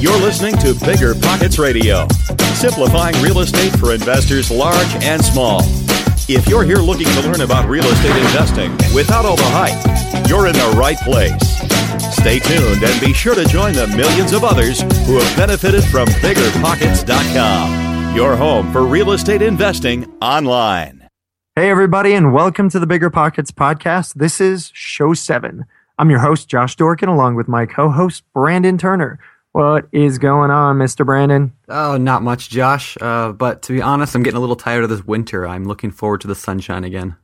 [0.00, 2.08] You're listening to Bigger Pockets Radio,
[2.54, 5.60] simplifying real estate for investors large and small.
[6.26, 10.46] If you're here looking to learn about real estate investing without all the hype, you're
[10.46, 11.36] in the right place.
[12.16, 16.08] Stay tuned and be sure to join the millions of others who have benefited from
[16.08, 21.10] biggerpockets.com, your home for real estate investing online.
[21.56, 24.14] Hey, everybody, and welcome to the Bigger Pockets podcast.
[24.14, 25.66] This is show seven.
[25.98, 29.20] I'm your host, Josh Dorkin, along with my co host, Brandon Turner.
[29.52, 31.04] What is going on, Mr.
[31.04, 31.52] Brandon?
[31.68, 32.96] Oh, not much, Josh.
[33.00, 35.46] Uh, but to be honest, I'm getting a little tired of this winter.
[35.46, 37.16] I'm looking forward to the sunshine again.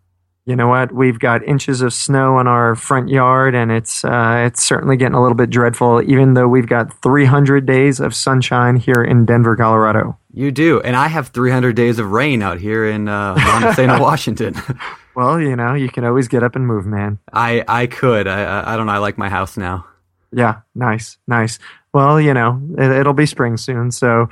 [0.45, 0.93] You know what?
[0.93, 5.15] We've got inches of snow on our front yard, and it's uh, it's certainly getting
[5.15, 6.03] a little bit dreadful.
[6.09, 10.17] Even though we've got 300 days of sunshine here in Denver, Colorado.
[10.33, 14.55] You do, and I have 300 days of rain out here in uh, Montana, Washington.
[15.17, 17.19] well, you know, you can always get up and move, man.
[17.33, 18.29] I I could.
[18.29, 18.93] I I don't know.
[18.93, 19.87] I like my house now.
[20.33, 21.59] Yeah, nice, nice
[21.97, 23.91] well, you know, it, will be spring soon.
[23.91, 24.29] So,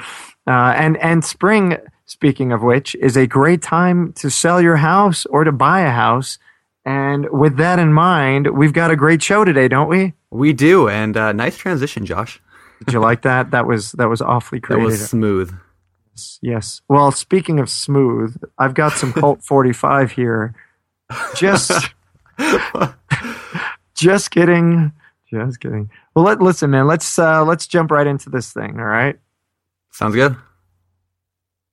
[0.47, 5.25] uh, and and spring, speaking of which, is a great time to sell your house
[5.25, 6.39] or to buy a house.
[6.85, 10.13] And with that in mind, we've got a great show today, don't we?
[10.31, 12.39] We do, and uh, nice transition, Josh.
[12.81, 13.51] Did you like that?
[13.53, 14.91] That was that was awfully creative.
[14.91, 15.57] That was smooth.
[16.43, 16.83] Yes.
[16.87, 20.55] Well, speaking of smooth, I've got some Colt 45 here.
[21.35, 21.73] Just,
[23.95, 24.31] just
[25.35, 25.47] kidding.
[25.49, 25.91] Just kidding.
[26.15, 26.87] Well, let listen, man.
[26.87, 28.79] Let's uh, let's jump right into this thing.
[28.79, 29.19] All right.
[29.93, 30.37] Sounds good.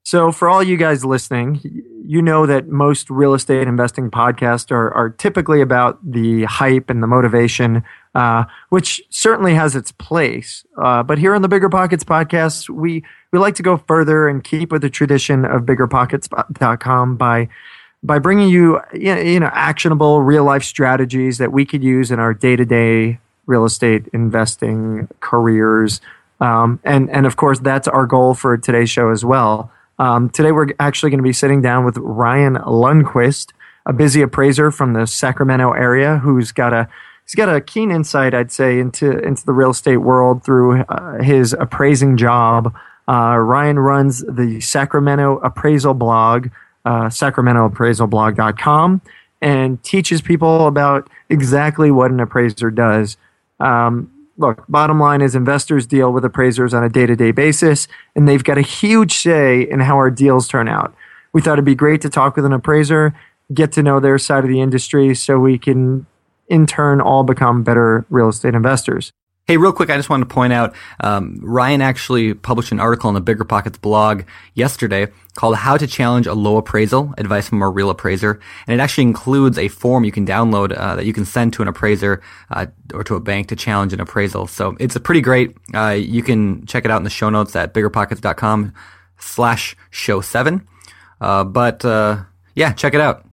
[0.04, 1.62] So, for all you guys listening,
[2.06, 7.02] you know that most real estate investing podcasts are, are typically about the hype and
[7.02, 7.84] the motivation,
[8.16, 10.66] uh, which certainly has its place.
[10.82, 14.44] Uh, but here on the Bigger Pockets podcast, we, we like to go further and
[14.44, 17.48] keep with the tradition of biggerpockets.com by
[18.04, 22.34] by bringing you you know actionable real life strategies that we could use in our
[22.34, 26.02] day to day real estate investing careers.
[26.40, 29.72] Um, and, and of course, that's our goal for today's show as well.
[30.00, 33.52] Um, today, we're actually going to be sitting down with Ryan Lundquist,
[33.86, 36.88] a busy appraiser from the Sacramento area who's got a
[37.24, 41.22] he's got a keen insight, I'd say, into into the real estate world through uh,
[41.22, 42.74] his appraising job.
[43.08, 46.48] Uh, Ryan runs the Sacramento Appraisal blog,
[46.86, 49.02] uh, sacramentoappraisalblog.com,
[49.42, 53.18] and teaches people about exactly what an appraiser does.
[53.62, 57.88] Um, look, bottom line is investors deal with appraisers on a day to day basis,
[58.16, 60.94] and they've got a huge say in how our deals turn out.
[61.34, 63.14] We thought it'd be great to talk with an appraiser,
[63.54, 66.06] get to know their side of the industry so we can,
[66.50, 69.14] in turn, all become better real estate investors.
[69.52, 73.10] Hey, real quick, I just wanted to point out um, Ryan actually published an article
[73.10, 74.24] on the Bigger Pockets blog
[74.54, 78.40] yesterday called How to Challenge a Low Appraisal Advice from a Real Appraiser.
[78.66, 81.62] And it actually includes a form you can download uh, that you can send to
[81.62, 84.48] an appraiser uh, or to a bank to challenge an appraisal.
[84.48, 85.58] So it's a pretty great.
[85.74, 88.74] Uh, you can check it out in the show notes at biggerpockets.com
[89.18, 90.66] slash show seven.
[91.20, 92.24] Uh, but uh,
[92.56, 93.26] yeah, check it out.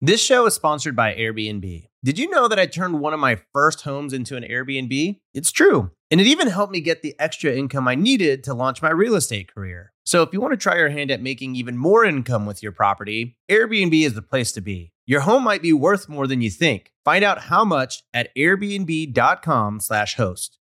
[0.00, 1.88] This show is sponsored by Airbnb.
[2.04, 5.20] Did you know that I turned one of my first homes into an Airbnb?
[5.32, 5.90] It's true.
[6.10, 9.14] And it even helped me get the extra income I needed to launch my real
[9.14, 9.90] estate career.
[10.04, 12.72] So if you want to try your hand at making even more income with your
[12.72, 14.92] property, Airbnb is the place to be.
[15.06, 16.92] Your home might be worth more than you think.
[17.06, 20.58] Find out how much at airbnb.com/host.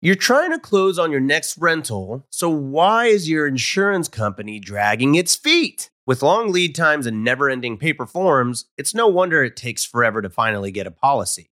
[0.00, 5.16] You're trying to close on your next rental, so why is your insurance company dragging
[5.16, 5.90] its feet?
[6.04, 10.20] With long lead times and never ending paper forms, it's no wonder it takes forever
[10.20, 11.51] to finally get a policy.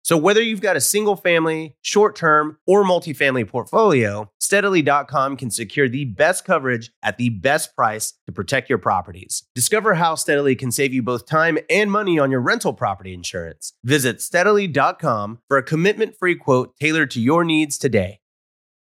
[0.11, 5.87] So whether you've got a single family, short term, or multifamily portfolio, steadily.com can secure
[5.87, 9.43] the best coverage at the best price to protect your properties.
[9.55, 13.71] Discover how Steadily can save you both time and money on your rental property insurance.
[13.85, 18.19] Visit steadily.com for a commitment free quote tailored to your needs today.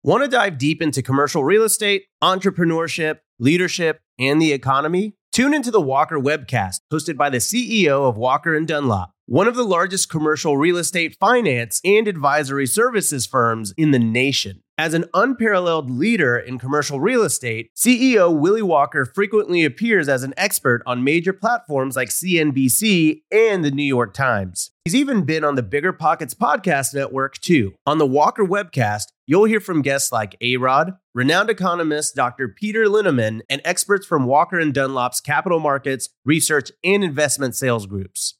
[0.03, 5.15] Want to dive deep into commercial real estate, entrepreneurship, leadership, and the economy?
[5.33, 9.55] Tune into the Walker webcast hosted by the CEO of Walker and Dunlop one of
[9.55, 14.63] the largest commercial real estate finance and advisory services firms in the nation.
[14.77, 20.33] As an unparalleled leader in commercial real estate, CEO Willie Walker frequently appears as an
[20.37, 24.71] expert on major platforms like CNBC and the New York Times.
[24.85, 27.73] He's even been on the Bigger Pockets podcast network too.
[27.85, 32.47] On the Walker webcast, you'll hear from guests like A-Rod, renowned economist Dr.
[32.47, 38.36] Peter Linneman, and experts from Walker and Dunlop's capital markets, research, and investment sales groups.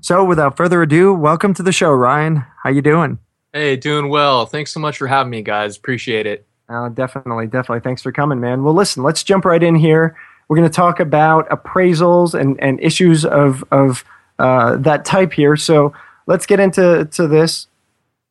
[0.00, 2.44] So, without further ado, welcome to the show, Ryan.
[2.62, 3.18] How you doing?
[3.52, 4.46] Hey, doing well.
[4.46, 5.76] Thanks so much for having me, guys.
[5.76, 6.46] Appreciate it.
[6.68, 7.80] Uh, definitely, definitely.
[7.80, 8.62] Thanks for coming, man.
[8.62, 10.16] Well, listen, let's jump right in here.
[10.48, 14.04] We're going to talk about appraisals and, and issues of, of
[14.38, 15.56] uh, that type here.
[15.56, 15.92] So
[16.26, 17.66] let's get into to this.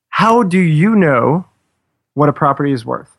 [0.10, 1.46] How do you know
[2.14, 3.15] what a property is worth?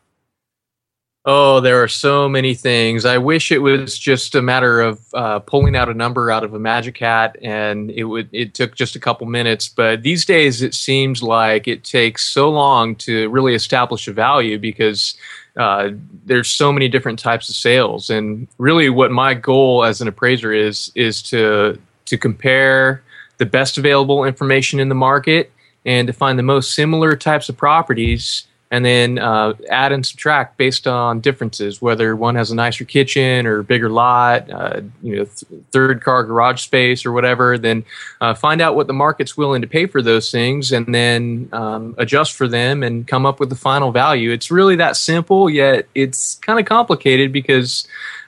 [1.29, 3.03] Oh, there are so many things.
[3.03, 6.53] I wish it was just a matter of uh, pulling out a number out of
[6.53, 8.29] a magic hat, and it would.
[8.31, 9.67] It took just a couple minutes.
[9.67, 14.57] But these days, it seems like it takes so long to really establish a value
[14.57, 15.17] because
[15.57, 15.89] uh,
[16.25, 18.09] there's so many different types of sales.
[18.09, 23.03] And really, what my goal as an appraiser is is to to compare
[23.37, 25.51] the best available information in the market
[25.85, 30.57] and to find the most similar types of properties and then uh, add and subtract
[30.57, 35.23] based on differences, whether one has a nicer kitchen or bigger lot, uh, you know,
[35.23, 37.57] th- third car garage space or whatever.
[37.57, 37.85] Then
[38.19, 41.95] uh, find out what the market's willing to pay for those things, and then um,
[41.97, 44.31] adjust for them and come up with the final value.
[44.31, 47.87] It's really that simple, yet it's kind of complicated because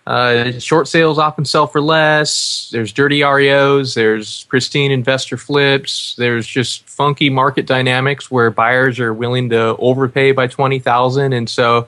[0.09, 2.67] uh, short sales often sell for less.
[2.71, 3.93] There's dirty REOs.
[3.93, 6.15] There's pristine investor flips.
[6.17, 11.47] There's just funky market dynamics where buyers are willing to overpay by twenty thousand, and
[11.47, 11.87] so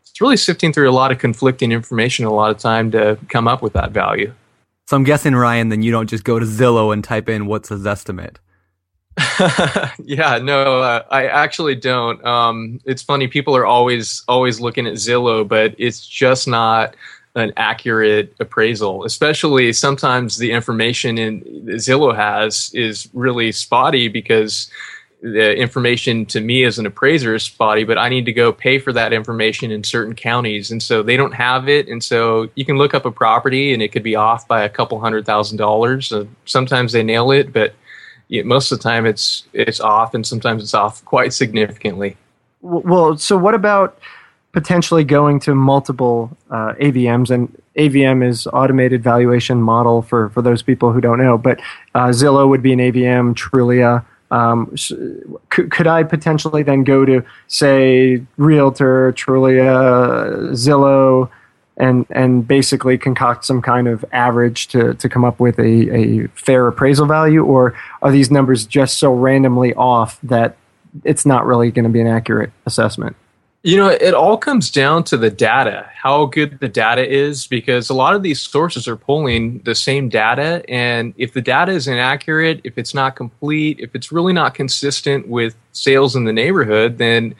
[0.00, 3.46] it's really sifting through a lot of conflicting information a lot of time to come
[3.46, 4.32] up with that value.
[4.86, 7.68] So I'm guessing Ryan, then you don't just go to Zillow and type in what's
[7.68, 8.38] his estimate.
[9.98, 12.24] yeah, no, uh, I actually don't.
[12.24, 16.96] Um, it's funny; people are always always looking at Zillow, but it's just not
[17.38, 19.04] an accurate appraisal.
[19.04, 21.42] Especially sometimes the information in
[21.76, 24.70] Zillow has is really spotty because
[25.20, 28.78] the information to me as an appraiser is spotty, but I need to go pay
[28.78, 30.70] for that information in certain counties.
[30.70, 31.88] And so they don't have it.
[31.88, 34.68] And so you can look up a property and it could be off by a
[34.68, 36.12] couple hundred thousand dollars.
[36.44, 37.74] Sometimes they nail it, but
[38.44, 42.16] most of the time it's it's off and sometimes it's off quite significantly.
[42.60, 43.98] Well, so what about
[44.58, 50.62] potentially going to multiple uh, AVMs, and AVM is automated valuation model for for those
[50.62, 51.38] people who don't know.
[51.38, 51.60] But
[51.94, 54.04] uh, Zillow would be an AVM, Trulia.
[54.32, 54.74] Um,
[55.48, 61.30] could, could I potentially then go to say Realtor, Trulia, Zillow,
[61.76, 66.26] and and basically concoct some kind of average to to come up with a, a
[66.34, 70.56] fair appraisal value, or are these numbers just so randomly off that
[71.04, 73.14] it's not really going to be an accurate assessment?
[73.64, 77.90] You know, it all comes down to the data, how good the data is, because
[77.90, 80.62] a lot of these sources are pulling the same data.
[80.68, 85.26] And if the data is inaccurate, if it's not complete, if it's really not consistent
[85.26, 87.34] with sales in the neighborhood, then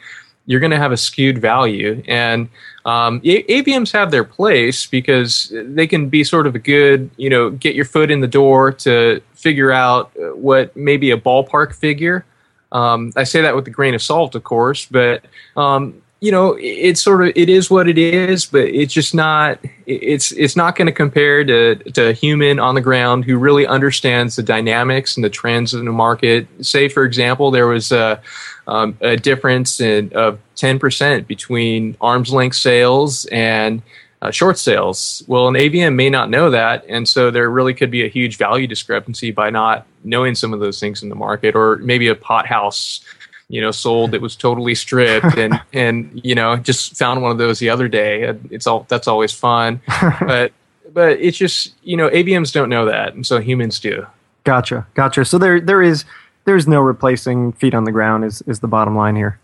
[0.45, 2.03] you're going to have a skewed value.
[2.05, 2.49] And
[2.83, 7.51] um, AVMs have their place because they can be sort of a good, you know,
[7.51, 12.25] get your foot in the door to figure out what maybe a ballpark figure.
[12.71, 15.23] Um, I say that with a grain of salt, of course, but
[15.55, 19.57] um, you know it's sort of it is what it is but it's just not
[19.85, 23.65] it's it's not going to compare to to a human on the ground who really
[23.65, 28.21] understands the dynamics and the trends in the market say for example there was a
[28.69, 33.81] um, a difference in of 10% between arm's length sales and
[34.21, 35.23] uh, short sales.
[35.27, 38.37] Well, an AVM may not know that, and so there really could be a huge
[38.37, 42.15] value discrepancy by not knowing some of those things in the market, or maybe a
[42.15, 43.01] pot house
[43.49, 47.37] you know, sold that was totally stripped and, and, you know, just found one of
[47.37, 48.27] those the other day.
[48.27, 49.81] Uh, it's all, that's always fun.
[50.21, 50.53] but,
[50.93, 53.13] but it's just, you know, AVMs don't know that.
[53.13, 54.05] And so humans do.
[54.43, 54.87] Gotcha.
[54.93, 55.25] Gotcha.
[55.25, 56.05] So there, there is,
[56.45, 59.39] there's no replacing feet on the ground is, is the bottom line here.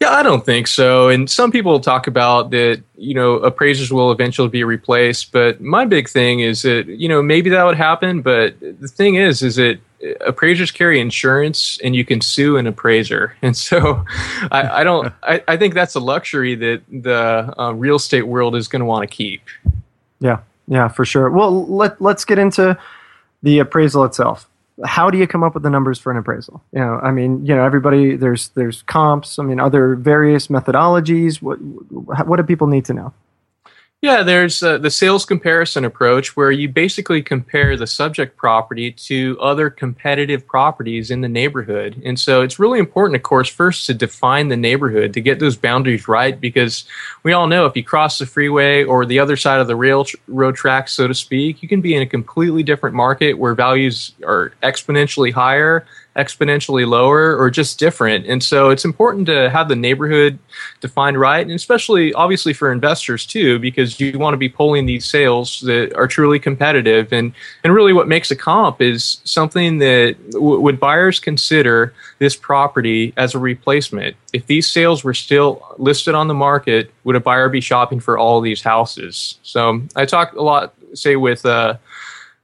[0.00, 1.08] Yeah, I don't think so.
[1.10, 5.30] And some people talk about that, you know, appraisers will eventually be replaced.
[5.30, 8.20] But my big thing is that, you know, maybe that would happen.
[8.20, 9.78] But the thing is, is that
[10.20, 13.36] appraisers carry insurance and you can sue an appraiser.
[13.42, 14.04] And so
[14.50, 18.54] I, I don't, I, I, think that's a luxury that the uh, real estate world
[18.56, 19.42] is going to want to keep.
[20.20, 21.28] Yeah, yeah, for sure.
[21.30, 22.78] Well, let, let's get into
[23.42, 24.48] the appraisal itself.
[24.84, 26.62] How do you come up with the numbers for an appraisal?
[26.72, 29.38] You know, I mean, you know, everybody there's there's comps.
[29.38, 31.42] I mean, are there various methodologies?
[31.42, 31.56] What
[32.26, 33.12] what do people need to know?
[34.02, 39.38] Yeah, there's uh, the sales comparison approach where you basically compare the subject property to
[39.40, 42.02] other competitive properties in the neighborhood.
[42.04, 45.56] And so it's really important, of course, first to define the neighborhood, to get those
[45.56, 46.84] boundaries right, because
[47.22, 50.56] we all know if you cross the freeway or the other side of the railroad
[50.56, 54.52] tracks, so to speak, you can be in a completely different market where values are
[54.64, 58.26] exponentially higher exponentially lower or just different.
[58.26, 60.38] And so it's important to have the neighborhood
[60.80, 65.06] defined right, and especially obviously for investors too, because you want to be pulling these
[65.06, 67.12] sales that are truly competitive.
[67.12, 67.32] And,
[67.64, 73.14] and really what makes a comp is something that w- would buyers consider this property
[73.16, 74.14] as a replacement.
[74.34, 78.18] If these sales were still listed on the market, would a buyer be shopping for
[78.18, 79.38] all these houses?
[79.42, 81.76] So I talk a lot, say, with uh,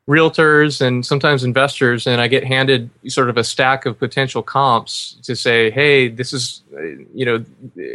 [0.08, 5.18] realtors and sometimes investors and I get handed sort of a stack of potential comps
[5.24, 6.62] to say, hey, this is,
[7.14, 7.44] you know,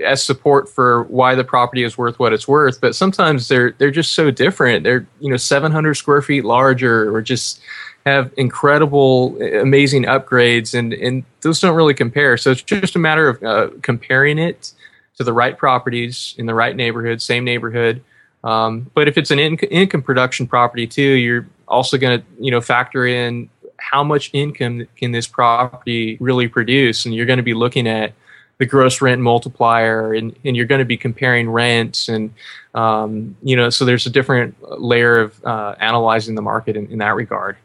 [0.05, 2.79] as support for why the property is worth what it's worth.
[2.79, 4.83] But sometimes they're they're just so different.
[4.83, 7.59] They're you know 700 square feet larger or just
[8.05, 12.37] have incredible, amazing upgrades, and and those don't really compare.
[12.37, 14.73] So it's just a matter of uh, comparing it
[15.17, 18.03] to the right properties in the right neighborhood, same neighborhood.
[18.43, 22.51] Um, but if it's an in- income production property too, you're also going to you
[22.51, 27.43] know factor in how much income can this property really produce, and you're going to
[27.43, 28.13] be looking at
[28.59, 32.33] the gross rent multiplier, and, and you're going to be comparing rents, and
[32.73, 36.99] um, you know, so there's a different layer of uh, analyzing the market in, in
[36.99, 37.57] that regard.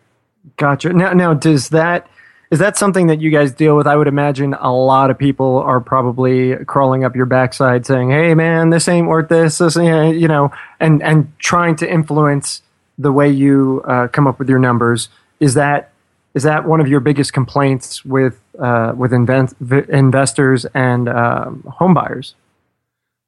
[0.57, 0.93] Gotcha.
[0.93, 2.09] Now, now, does that
[2.50, 3.87] is that something that you guys deal with?
[3.87, 8.35] I would imagine a lot of people are probably crawling up your backside saying, "Hey,
[8.35, 10.50] man, this ain't worth this." This, you know,
[10.81, 12.62] and and trying to influence
[12.99, 15.09] the way you uh, come up with your numbers.
[15.40, 15.93] Is that
[16.35, 19.55] is that one of your biggest complaints with uh, with invent-
[19.88, 22.35] investors and um, home buyers?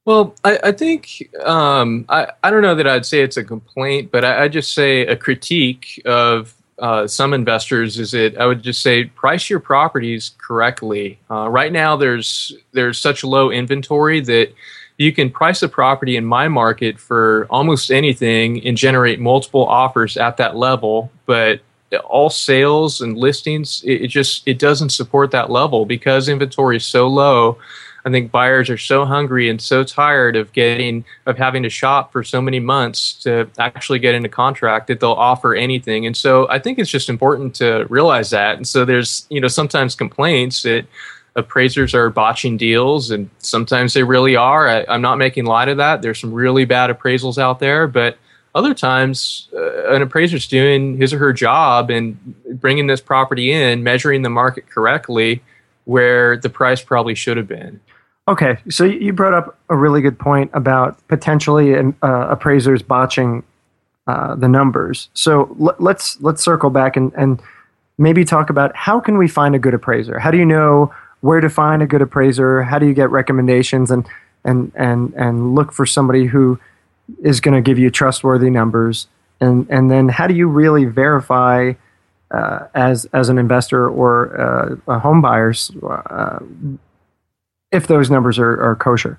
[0.05, 4.11] Well, I, I think um, I, I don't know that I'd say it's a complaint,
[4.11, 8.63] but I, I just say a critique of uh, some investors is it I would
[8.63, 11.19] just say price your properties correctly.
[11.31, 14.53] Uh, right now, there's there's such low inventory that
[15.01, 20.19] you can price a property in my market for almost anything and generate multiple offers
[20.19, 21.61] at that level, but
[22.05, 27.09] all sales and listings it, just it doesn't support that level because inventory is so
[27.09, 27.59] low
[28.05, 32.13] I think buyers are so hungry and so tired of getting of having to shop
[32.13, 36.07] for so many months to actually get into contract that they'll offer anything.
[36.07, 38.57] And so I think it's just important to realize that.
[38.57, 40.87] And so there's you know sometimes complaints that
[41.37, 44.69] appraisers are botching deals, and sometimes they really are.
[44.69, 46.03] I, am not making light of that.
[46.03, 48.19] There's some really bad appraisals out there, but
[48.55, 52.19] other times uh, an appraiser's doing his or her job and
[52.61, 55.43] bringing this property in, measuring the market correctly
[55.85, 57.81] where the price probably should have been.
[58.29, 63.43] Okay, so you brought up a really good point about potentially uh, appraisers botching
[64.07, 65.09] uh, the numbers.
[65.15, 67.41] So l- let's let's circle back and, and
[67.99, 70.19] maybe talk about how can we find a good appraiser?
[70.19, 72.63] How do you know where to find a good appraiser?
[72.63, 74.07] How do you get recommendations and
[74.45, 76.59] and and and look for somebody who
[77.23, 79.07] is going to give you trustworthy numbers?
[79.41, 81.73] And and then how do you really verify
[82.31, 86.39] uh, as as an investor or uh, a home buyer uh,
[87.73, 89.19] if those numbers are, are kosher.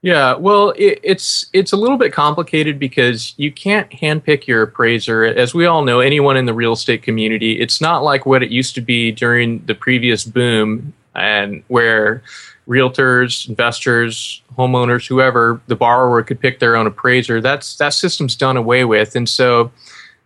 [0.00, 5.24] Yeah, well, it, it's it's a little bit complicated because you can't handpick your appraiser.
[5.24, 8.50] As we all know, anyone in the real estate community, it's not like what it
[8.50, 12.22] used to be during the previous boom, and where
[12.68, 17.40] realtors, investors, homeowners, whoever, the borrower could pick their own appraiser.
[17.40, 19.72] That's that system's done away with, and so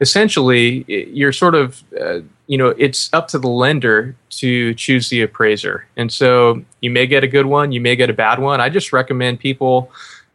[0.03, 5.23] essentially you're sort of uh, you know it's up to the lender to choose the
[5.23, 5.87] appraiser.
[5.97, 8.61] And so you may get a good one you may get a bad one.
[8.61, 9.91] I just recommend people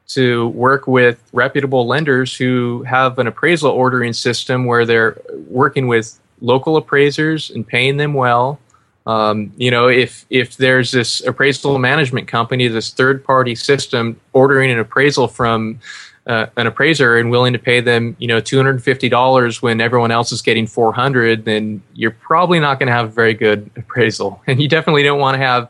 [0.10, 6.18] to work with reputable lenders who have an appraisal ordering system where they're working with
[6.40, 8.60] local appraisers and paying them well.
[9.06, 14.70] Um, you know if if there's this appraisal management company this third party system ordering
[14.72, 15.80] an appraisal from
[16.28, 19.62] uh, an appraiser and willing to pay them, you know, two hundred and fifty dollars
[19.62, 23.12] when everyone else is getting four hundred, then you're probably not going to have a
[23.12, 25.70] very good appraisal, and you definitely don't want to have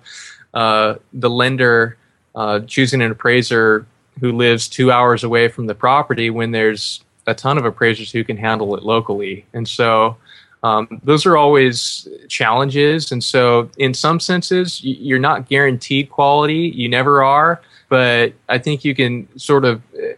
[0.53, 1.97] uh, the lender
[2.35, 3.85] uh, choosing an appraiser
[4.19, 8.23] who lives two hours away from the property when there's a ton of appraisers who
[8.23, 10.17] can handle it locally, and so.
[10.63, 13.11] Um, those are always challenges.
[13.11, 16.73] And so, in some senses, you're not guaranteed quality.
[16.75, 17.61] You never are.
[17.89, 20.13] But I think you can sort of uh,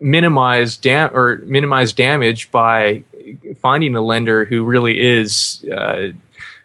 [0.00, 3.02] minimize dam or minimize damage by
[3.60, 6.08] finding a lender who really is uh,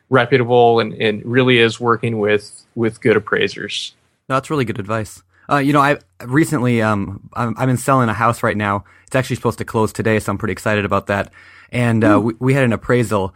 [0.10, 3.94] reputable and, and really is working with with good appraisers.
[4.28, 5.24] No, that's really good advice.
[5.50, 8.86] Uh, you know, I recently um, I'm, I've been selling a house right now.
[9.08, 11.32] It's actually supposed to close today, so I'm pretty excited about that.
[11.72, 13.34] And uh, we, we had an appraisal,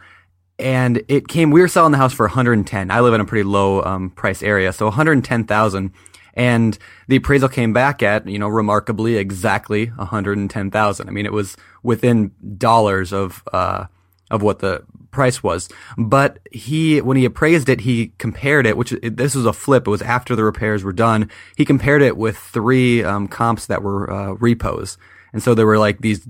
[0.58, 1.50] and it came.
[1.50, 2.90] We were selling the house for 110.
[2.90, 5.92] I live in a pretty low um, price area, so 110,000.
[6.34, 6.76] And
[7.08, 11.08] the appraisal came back at, you know, remarkably exactly 110,000.
[11.08, 13.86] I mean, it was within dollars of, uh,
[14.30, 15.68] of what the price was.
[15.96, 19.86] But he, when he appraised it, he compared it, which this was a flip.
[19.86, 21.30] It was after the repairs were done.
[21.56, 24.98] He compared it with three um, comps that were uh, repos.
[25.32, 26.26] And so there were like these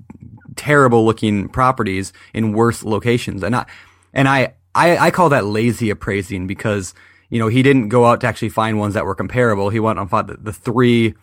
[0.56, 3.42] terrible looking properties in worse locations.
[3.42, 3.66] And I,
[4.12, 6.94] and I, I, I call that lazy appraising because,
[7.30, 9.70] you know, he didn't go out to actually find ones that were comparable.
[9.70, 11.14] He went and found the, the three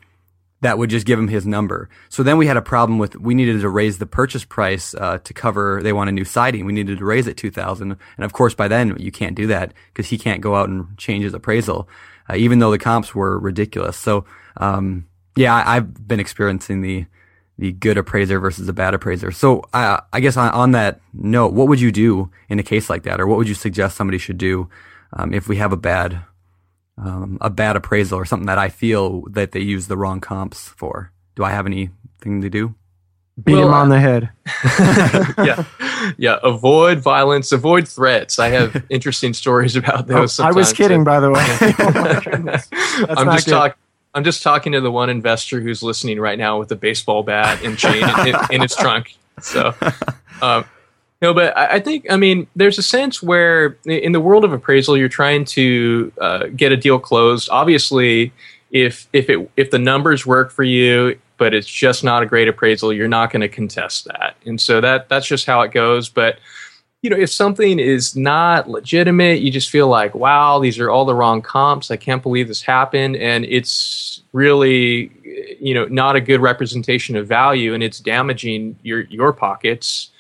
[0.62, 1.90] that would just give him his number.
[2.10, 5.18] So then we had a problem with we needed to raise the purchase price uh,
[5.20, 5.82] to cover.
[5.84, 6.66] They want a new siding.
[6.66, 9.48] We needed to raise it two thousand, and of course by then you can't do
[9.48, 11.90] that because he can't go out and change his appraisal,
[12.30, 13.98] uh, even though the comps were ridiculous.
[13.98, 14.26] So
[14.58, 17.06] um, yeah, I, have been experiencing the
[17.58, 19.32] the good appraiser versus a bad appraiser.
[19.32, 22.90] So uh, I guess on, on, that note, what would you do in a case
[22.90, 24.68] like that, or what would you suggest somebody should do
[25.14, 26.22] um, if we have a bad
[26.98, 30.68] um, a bad appraisal or something that I feel that they use the wrong comps
[30.70, 31.12] for?
[31.36, 32.76] Do I have anything to do?
[33.44, 34.30] Beat well, him on the head.
[35.46, 35.64] yeah,
[36.18, 36.38] yeah.
[36.44, 37.52] Avoid violence.
[37.52, 38.38] Avoid threats.
[38.40, 40.40] I have interesting stories about those.
[40.40, 41.48] Oh, I was kidding, by the way.
[43.10, 43.78] oh I'm just talking.
[44.14, 47.64] I'm just talking to the one investor who's listening right now with a baseball bat
[47.64, 49.16] and chain in, in, in his trunk.
[49.40, 49.74] So,
[50.42, 50.66] um,
[51.22, 54.98] no, but I think I mean there's a sense where in the world of appraisal
[54.98, 57.48] you're trying to uh, get a deal closed.
[57.52, 58.34] Obviously,
[58.72, 62.48] if if it if the numbers work for you, but it's just not a great
[62.48, 66.10] appraisal, you're not going to contest that, and so that that's just how it goes.
[66.10, 66.40] But
[67.04, 71.04] you know, if something is not legitimate, you just feel like, wow, these are all
[71.04, 71.90] the wrong comps.
[71.90, 75.12] I can't believe this happened, and it's really
[75.60, 80.11] you know not a good representation of value, and it's damaging your your pockets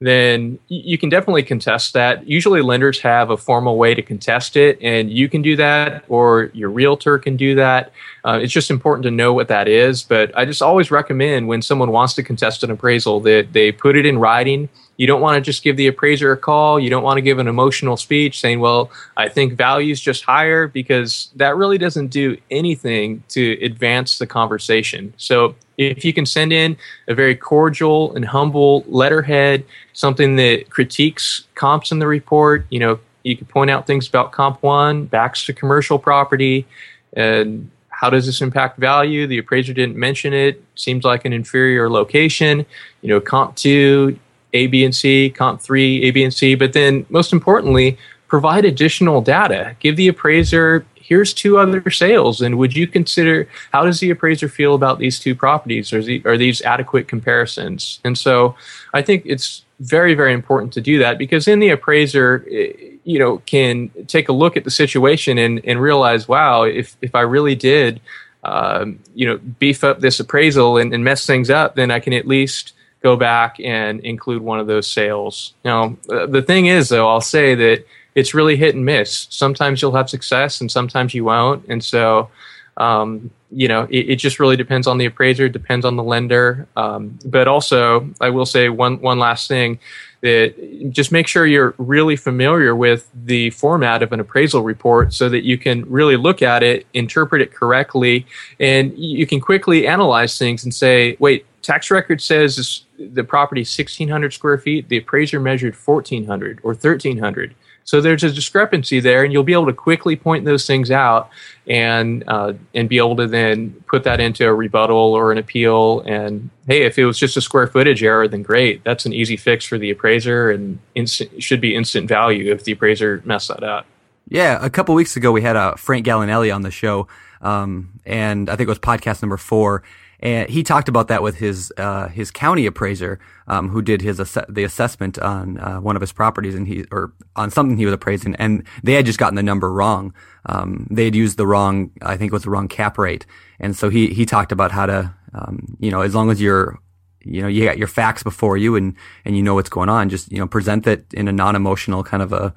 [0.00, 2.26] then you can definitely contest that.
[2.26, 6.50] Usually, lenders have a formal way to contest it, and you can do that, or
[6.54, 7.92] your realtor can do that.
[8.24, 10.02] Uh, it's just important to know what that is.
[10.02, 13.94] But I just always recommend when someone wants to contest an appraisal that they put
[13.94, 14.70] it in writing
[15.00, 16.78] you don't want to just give the appraiser a call.
[16.78, 20.24] You don't want to give an emotional speech saying, well, I think value is just
[20.24, 25.14] higher because that really doesn't do anything to advance the conversation.
[25.16, 26.76] So if you can send in
[27.08, 33.00] a very cordial and humble letterhead, something that critiques comps in the report, you know,
[33.22, 36.66] you can point out things about comp one, backs to commercial property,
[37.14, 39.26] and how does this impact value?
[39.26, 40.62] The appraiser didn't mention it.
[40.74, 42.66] Seems like an inferior location.
[43.00, 44.18] You know, comp two,
[44.52, 48.64] a, B, and C, comp three, A, B, and C, but then most importantly, provide
[48.64, 49.76] additional data.
[49.80, 54.48] Give the appraiser, here's two other sales, and would you consider how does the appraiser
[54.48, 55.92] feel about these two properties?
[55.92, 58.00] Are, the, are these adequate comparisons?
[58.04, 58.54] And so
[58.94, 63.18] I think it's very, very important to do that because then the appraiser, eh, you
[63.18, 67.22] know, can take a look at the situation and, and realize, wow, if, if I
[67.22, 68.00] really did,
[68.44, 72.12] um, you know, beef up this appraisal and, and mess things up, then I can
[72.12, 75.54] at least go back and include one of those sales.
[75.64, 79.26] Now, uh, the thing is, though, I'll say that it's really hit and miss.
[79.30, 81.64] Sometimes you'll have success and sometimes you won't.
[81.68, 82.28] And so,
[82.76, 86.66] um, you know, it, it, just really depends on the appraiser, depends on the lender.
[86.76, 89.78] Um, but also, I will say one, one last thing
[90.20, 95.28] that just make sure you're really familiar with the format of an appraisal report so
[95.28, 98.26] that you can really look at it, interpret it correctly,
[98.58, 103.78] and you can quickly analyze things and say, wait, tax record says the property is
[103.78, 107.54] 1600 square feet the appraiser measured 1400 or 1300
[107.84, 111.30] so there's a discrepancy there and you'll be able to quickly point those things out
[111.66, 116.00] and uh, and be able to then put that into a rebuttal or an appeal.
[116.06, 118.84] And hey if it was just a square footage error then great.
[118.84, 122.72] That's an easy fix for the appraiser and instant, should be instant value if the
[122.72, 123.86] appraiser messed that up.
[124.28, 127.08] Yeah a couple weeks ago we had uh, frank gallinelli on the show
[127.40, 129.82] um, and i think it was podcast number four
[130.20, 134.20] and he talked about that with his uh, his county appraiser, um, who did his
[134.20, 137.86] ass- the assessment on uh, one of his properties, and he or on something he
[137.86, 140.14] was appraising, and they had just gotten the number wrong.
[140.46, 143.26] Um, they had used the wrong, I think it was the wrong cap rate,
[143.58, 146.78] and so he he talked about how to, um, you know, as long as you're
[147.24, 150.08] you know, you got your facts before you and, and you know what's going on.
[150.08, 152.54] Just, you know, present it in a non-emotional kind of a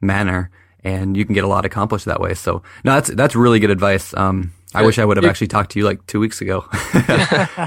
[0.00, 0.50] manner
[0.84, 2.34] and you can get a lot accomplished that way.
[2.34, 4.14] So no, that's, that's really good advice.
[4.14, 6.64] Um, I wish I would have actually talked to you like two weeks ago.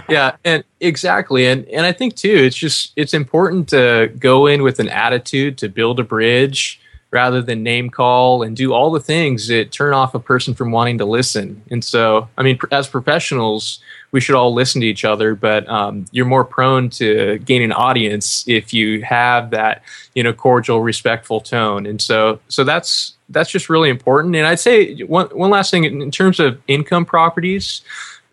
[0.09, 4.63] yeah, and exactly, and and I think too, it's just it's important to go in
[4.63, 6.79] with an attitude to build a bridge
[7.11, 10.71] rather than name call and do all the things that turn off a person from
[10.71, 11.61] wanting to listen.
[11.71, 13.79] And so, I mean, as professionals,
[14.11, 17.71] we should all listen to each other, but um, you're more prone to gain an
[17.71, 19.81] audience if you have that,
[20.13, 21.87] you know, cordial, respectful tone.
[21.87, 24.35] And so, so that's that's just really important.
[24.35, 27.81] And I'd say one one last thing in terms of income properties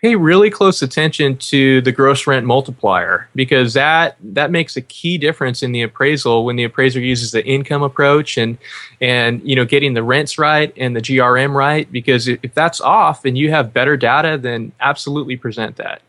[0.01, 5.17] pay really close attention to the gross rent multiplier because that that makes a key
[5.19, 8.59] difference in the appraisal when the appraiser uses the income approach and
[9.01, 13.25] and you know getting the rents right and the GRM right because if that's off
[13.25, 16.03] and you have better data then absolutely present that.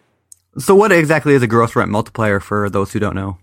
[0.57, 3.37] So what exactly is a gross rent multiplier for those who don't know?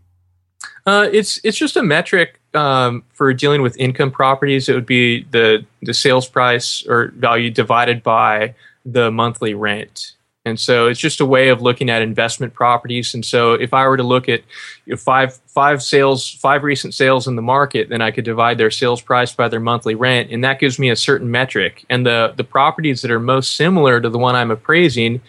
[0.86, 4.68] Uh, it's it's just a metric um, for dealing with income properties.
[4.68, 10.12] It would be the the sales price or value divided by the monthly rent.
[10.46, 13.14] And so it's just a way of looking at investment properties.
[13.14, 14.42] And so if I were to look at
[14.84, 18.58] you know, five five sales, five recent sales in the market, then I could divide
[18.58, 21.84] their sales price by their monthly rent, and that gives me a certain metric.
[21.88, 25.22] And the the properties that are most similar to the one I'm appraising,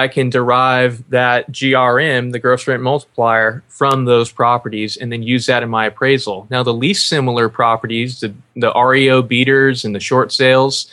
[0.00, 5.46] I can derive that GRM, the gross rent multiplier, from those properties and then use
[5.46, 6.46] that in my appraisal.
[6.50, 10.90] Now, the least similar properties, the, the REO beaters and the short sales,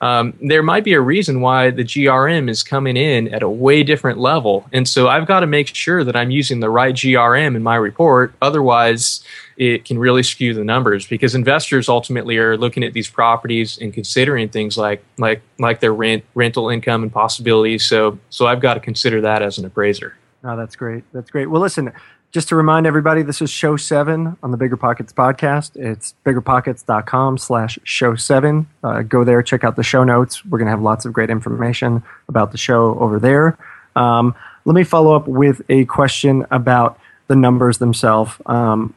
[0.00, 3.82] um, there might be a reason why the GRM is coming in at a way
[3.82, 4.66] different level.
[4.72, 7.76] And so I've got to make sure that I'm using the right GRM in my
[7.76, 8.32] report.
[8.40, 9.24] Otherwise,
[9.56, 13.92] it can really skew the numbers because investors ultimately are looking at these properties and
[13.92, 17.84] considering things like like like their rent rental income and possibilities.
[17.84, 20.16] So so I've got to consider that as an appraiser.
[20.44, 21.02] Oh, that's great.
[21.12, 21.46] That's great.
[21.46, 21.92] Well, listen,
[22.30, 25.76] just to remind everybody, this is show seven on the Bigger Pockets podcast.
[25.76, 28.68] It's biggerpockets.com slash show seven.
[28.84, 30.44] Uh, go there, check out the show notes.
[30.44, 33.56] We're going to have lots of great information about the show over there.
[33.96, 34.34] Um,
[34.66, 38.32] let me follow up with a question about the numbers themselves.
[38.44, 38.94] Um,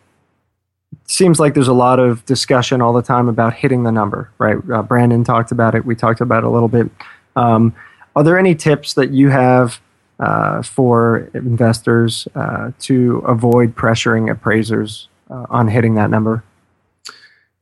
[1.05, 4.57] seems like there's a lot of discussion all the time about hitting the number, right?
[4.69, 5.85] Uh, Brandon talked about it.
[5.85, 6.91] We talked about it a little bit.
[7.37, 7.73] Um,
[8.13, 9.79] are there any tips that you have
[10.21, 16.43] uh, for investors uh, to avoid pressuring appraisers uh, on hitting that number?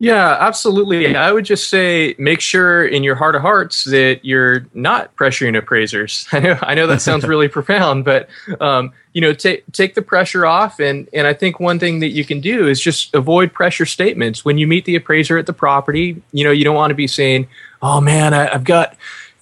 [0.01, 1.13] Yeah, absolutely.
[1.13, 5.57] I would just say make sure in your heart of hearts that you're not pressuring
[5.57, 6.25] appraisers.
[6.31, 8.29] I know, I know that sounds really profound, but
[8.61, 10.79] um, you know, take take the pressure off.
[10.79, 14.45] And and I think one thing that you can do is just avoid pressure statements
[14.45, 16.21] when you meet the appraiser at the property.
[16.31, 17.49] You know, you don't want to be saying,
[17.81, 18.95] "Oh man, I, I've got."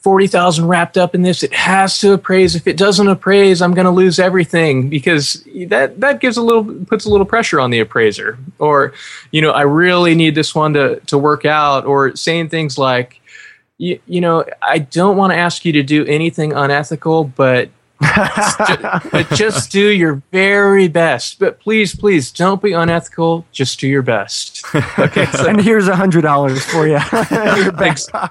[0.08, 1.43] 40,000 wrapped up in this.
[1.43, 2.56] It has to appraise.
[2.56, 6.63] If it doesn't appraise, I'm going to lose everything because that, that gives a little,
[6.86, 8.38] puts a little pressure on the appraiser.
[8.58, 8.93] Or,
[9.32, 11.84] you know, I really need this one to, to work out.
[11.84, 13.20] Or saying things like,
[13.78, 17.67] you, you know, I don't want to ask you to do anything unethical, but
[19.12, 21.40] but just do your very best.
[21.40, 23.46] But please, please don't be unethical.
[23.52, 24.66] Just do your best.
[25.00, 25.26] Okay.
[25.28, 27.00] So, and here's a hundred dollars for you.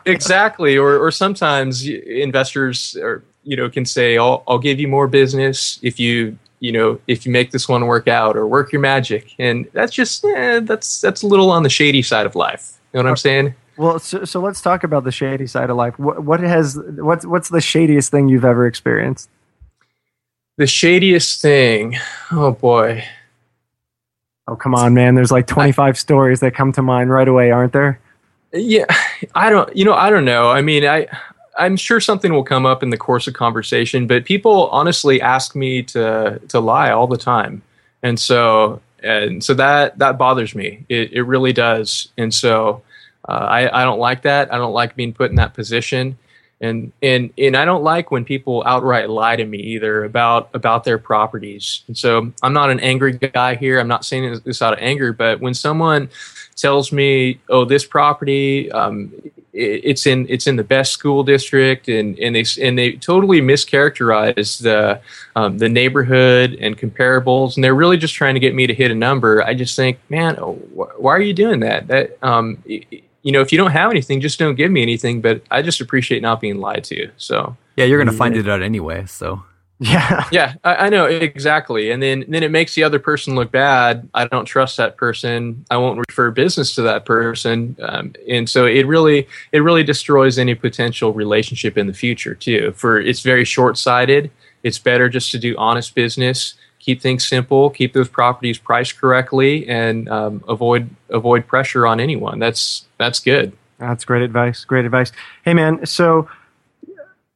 [0.05, 0.77] exactly.
[0.77, 5.79] Or, or sometimes investors or you know can say, "I'll, I'll give you more business
[5.83, 9.35] if you you know if you make this one work out or work your magic."
[9.39, 12.73] And that's just eh, that's that's a little on the shady side of life.
[12.93, 13.55] You know what I'm saying?
[13.77, 15.99] Well, so, so let's talk about the shady side of life.
[15.99, 19.29] What, what has what's what's the shadiest thing you've ever experienced?
[20.57, 21.97] The shadiest thing.
[22.33, 23.05] Oh boy.
[24.49, 25.15] Oh come on, man!
[25.15, 28.01] There's like 25 I, stories that come to mind right away, aren't there?
[28.53, 28.87] Yeah,
[29.35, 29.75] I don't.
[29.77, 30.51] You know, I don't know.
[30.51, 31.09] I mean, I
[31.59, 35.55] I'm sure something will come up in the course of conversation, but people honestly ask
[35.55, 37.63] me to to lie all the time,
[38.03, 40.85] and so and so that that bothers me.
[40.89, 42.83] It it really does, and so
[43.29, 44.53] uh, I I don't like that.
[44.55, 46.17] I don't like being put in that position
[46.61, 50.85] and and and I don't like when people outright lie to me either about about
[50.85, 51.83] their properties.
[51.87, 53.79] And so I'm not an angry guy here.
[53.79, 56.09] I'm not saying this out of anger, but when someone
[56.57, 59.13] tells me, "Oh, this property, um,
[59.53, 63.43] it, it's in it's in the best school district," and and they and they totally
[63.43, 65.01] mischaracterize the
[65.37, 68.91] um, the neighborhood and comparables, and they're really just trying to get me to hit
[68.91, 69.43] a number.
[69.43, 71.89] I just think, man, oh, wh- why are you doing that?
[71.89, 75.21] That um, it, you know, if you don't have anything, just don't give me anything.
[75.21, 77.11] But I just appreciate not being lied to.
[77.17, 79.05] So yeah, you're gonna find it out anyway.
[79.07, 79.43] So
[79.81, 81.91] yeah, yeah, I, I, know exactly.
[81.91, 84.09] And then then it makes the other person look bad.
[84.15, 85.67] I don't trust that person.
[85.73, 87.75] I won't refer business to that person.
[87.83, 92.75] Um, and so it really it really destroys any potential relationship in the future too.
[92.77, 94.31] For it's very short sighted.
[94.63, 99.69] It's better just to do honest business keep things simple, keep those properties priced correctly,
[99.69, 102.39] and um, avoid avoid pressure on anyone.
[102.39, 103.53] That's that's good.
[103.79, 104.65] That's great advice.
[104.65, 105.13] Great advice.
[105.45, 105.85] Hey, man.
[105.87, 106.29] So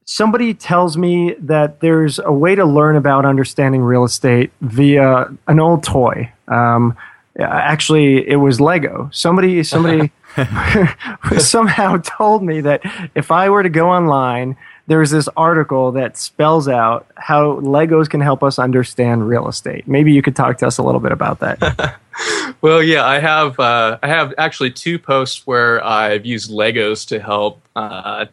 [0.05, 5.61] somebody tells me that there's a way to learn about understanding real estate via an
[5.61, 6.33] old toy.
[6.49, 6.97] Um,
[7.39, 9.11] actually, it was Lego.
[9.13, 10.11] Somebody, somebody
[11.39, 12.81] somehow told me that
[13.15, 14.57] if I were to go online,
[14.91, 19.87] there's this article that spells out how Legos can help us understand real estate.
[19.87, 22.01] Maybe you could talk to us a little bit about that.
[22.61, 23.61] well, yeah, I have.
[23.61, 27.63] Uh, I have actually two posts where I've used Legos to help.
[27.77, 28.27] Uh,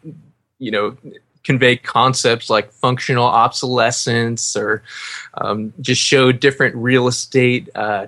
[0.58, 0.96] you know,
[1.44, 4.82] convey concepts like functional obsolescence or
[5.34, 8.06] um, just show different real estate uh,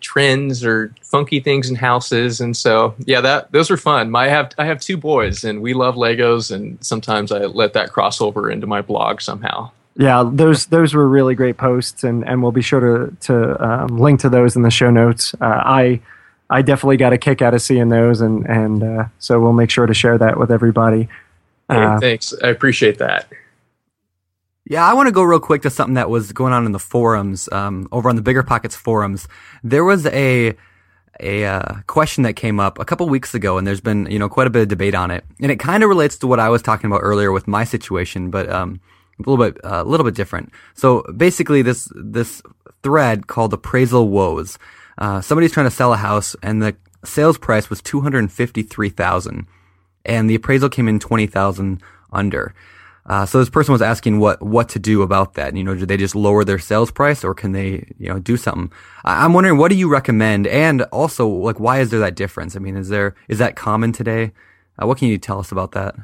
[0.00, 2.40] trends or funky things in houses.
[2.40, 4.10] And so yeah that those are fun.
[4.10, 7.72] My, I have I have two boys and we love Legos and sometimes I let
[7.72, 9.70] that cross over into my blog somehow.
[9.96, 13.98] Yeah those those were really great posts and and we'll be sure to to um,
[13.98, 15.34] link to those in the show notes.
[15.40, 16.00] Uh, I
[16.50, 19.70] I definitely got a kick out of seeing those and and uh, so we'll make
[19.70, 21.08] sure to share that with everybody
[21.68, 22.34] uh, thanks.
[22.42, 23.28] I appreciate that.
[24.68, 26.80] Yeah, I want to go real quick to something that was going on in the
[26.80, 29.28] forums, um, over on the Bigger Pockets forums.
[29.62, 30.54] There was a
[31.20, 34.28] a uh, question that came up a couple weeks ago, and there's been you know
[34.28, 36.48] quite a bit of debate on it, and it kind of relates to what I
[36.48, 38.80] was talking about earlier with my situation, but um,
[39.18, 40.52] a little bit uh, a little bit different.
[40.74, 42.42] So basically, this this
[42.82, 44.58] thread called appraisal woes.
[44.98, 48.62] Uh, somebody's trying to sell a house, and the sales price was two hundred fifty
[48.62, 49.46] three thousand
[50.06, 52.54] and the appraisal came in 20,000 under.
[53.08, 55.54] Uh, so this person was asking what what to do about that.
[55.56, 58.36] You know, do they just lower their sales price, or can they you know do
[58.36, 58.72] something?
[59.04, 62.56] I, am wondering what do you recommend, and also like why is there that difference?
[62.56, 64.32] I mean, is there is that common today?
[64.80, 65.94] Uh, what can you tell us about that?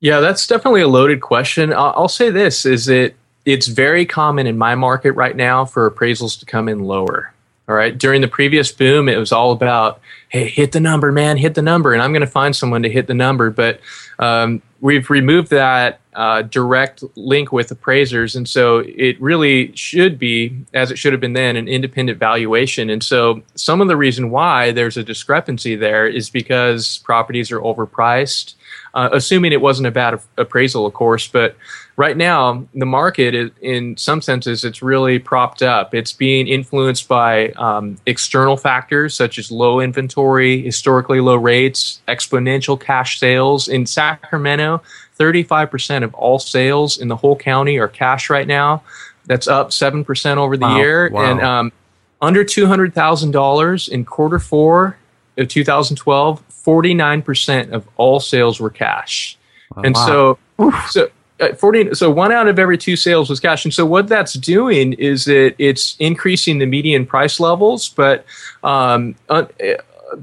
[0.00, 1.72] Yeah, that's definitely a loaded question.
[1.72, 5.88] I'll, I'll say this: is it it's very common in my market right now for
[5.88, 7.32] appraisals to come in lower.
[7.68, 7.96] All right.
[7.98, 11.62] During the previous boom, it was all about, hey, hit the number, man, hit the
[11.62, 11.92] number.
[11.92, 13.50] And I'm going to find someone to hit the number.
[13.50, 13.80] But
[14.20, 18.36] um, we've removed that uh, direct link with appraisers.
[18.36, 22.88] And so it really should be, as it should have been then, an independent valuation.
[22.88, 27.60] And so some of the reason why there's a discrepancy there is because properties are
[27.60, 28.54] overpriced,
[28.96, 31.28] uh, assuming it wasn't a bad appraisal, of course.
[31.28, 31.54] But
[31.96, 37.08] right now the market is, in some senses it's really propped up it's being influenced
[37.08, 43.86] by um, external factors such as low inventory historically low rates exponential cash sales in
[43.86, 44.82] sacramento
[45.18, 48.82] 35% of all sales in the whole county are cash right now
[49.24, 50.76] that's up 7% over the wow.
[50.76, 51.30] year wow.
[51.30, 51.72] and um,
[52.20, 54.96] under $200000 in quarter four
[55.38, 59.38] of 2012 49% of all sales were cash.
[59.84, 60.38] And wow.
[60.58, 63.64] so so uh, 40 so one out of every two sales was cash.
[63.64, 68.24] And so what that's doing is that it's increasing the median price levels but
[68.64, 69.44] um, uh,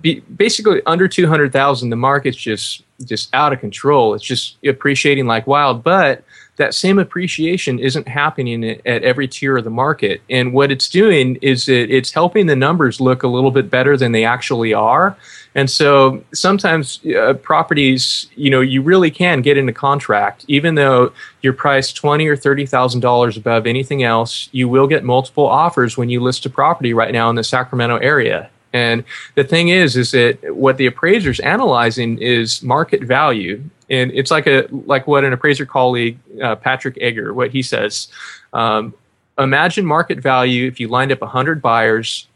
[0.01, 4.13] be, basically under 200000 the market's just just out of control.
[4.13, 5.83] It's just appreciating like wild.
[5.83, 6.23] But
[6.57, 11.35] that same appreciation isn't happening at every tier of the market and what it's doing
[11.41, 15.17] is that it's helping the numbers look a little bit better than they actually are
[15.55, 21.13] and so sometimes uh, properties, you know, you really can get into contract, even though
[21.41, 24.49] you're priced twenty or thirty thousand dollars above anything else.
[24.51, 27.97] You will get multiple offers when you list a property right now in the Sacramento
[27.97, 28.49] area.
[28.75, 29.03] And
[29.35, 33.63] the thing is, is that what the appraiser's analyzing is market value,
[33.93, 38.07] and it's like a like what an appraiser colleague, uh, Patrick Egger, what he says.
[38.51, 38.93] Um,
[39.37, 42.27] imagine market value if you lined up hundred buyers.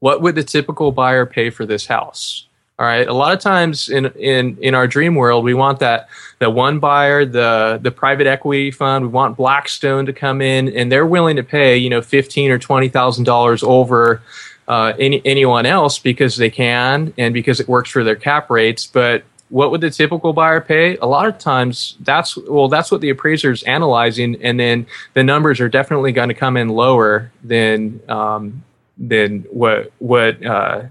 [0.00, 2.46] What would the typical buyer pay for this house?
[2.76, 3.06] All right.
[3.06, 6.08] A lot of times in in in our dream world, we want that
[6.40, 9.04] that one buyer, the the private equity fund.
[9.04, 12.58] We want Blackstone to come in, and they're willing to pay you know fifteen or
[12.58, 14.20] twenty thousand dollars over
[14.66, 18.86] uh, any anyone else because they can and because it works for their cap rates.
[18.86, 20.96] But what would the typical buyer pay?
[20.98, 25.22] A lot of times, that's well, that's what the appraiser is analyzing, and then the
[25.22, 28.64] numbers are definitely going to come in lower than um,
[28.98, 30.44] than what what.
[30.44, 30.82] Uh,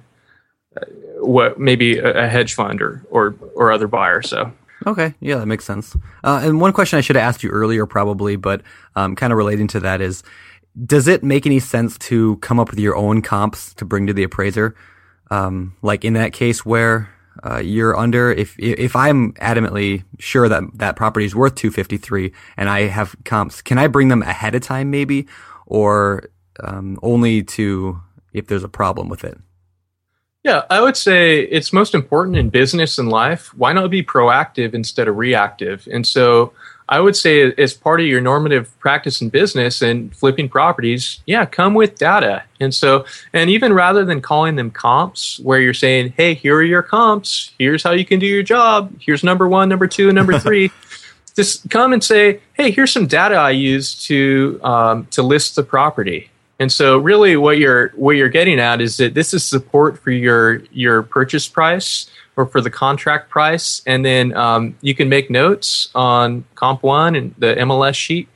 [1.19, 4.21] what maybe a, hedge fund or, or or other buyer.
[4.21, 4.51] So
[4.85, 5.95] Okay, yeah, that makes sense.
[6.23, 8.61] Uh, and one question I should have asked you earlier, probably, but
[8.95, 10.23] um, kind of relating to that is,
[10.85, 14.13] does it make any sense to come up with your own comps to bring to
[14.13, 14.75] the appraiser?
[15.31, 17.12] Um, like in that case where
[17.45, 22.69] uh, you're under, if if I'm adamantly sure that that property is worth 253 and
[22.69, 25.27] I have comps, can I bring them ahead of time, maybe,
[25.65, 26.29] or
[26.61, 27.99] um, only to
[28.31, 29.37] if there's a problem with it?
[30.43, 33.53] Yeah, I would say it's most important in business and life.
[33.55, 35.87] Why not be proactive instead of reactive?
[35.91, 36.53] And so
[36.89, 41.45] I would say as part of your normative practice in business and flipping properties, yeah,
[41.45, 42.43] come with data.
[42.59, 46.63] And so, and even rather than calling them comps, where you're saying, hey, here are
[46.63, 50.15] your comps, here's how you can do your job, here's number one, number two, and
[50.15, 50.71] number three.
[51.35, 55.63] just come and say, hey, here's some data I use to um, to list the
[55.63, 56.29] property.
[56.59, 60.11] And so, really, what you're what you're getting at is that this is support for
[60.11, 65.29] your your purchase price or for the contract price, and then um, you can make
[65.29, 68.27] notes on Comp One and the MLS sheet.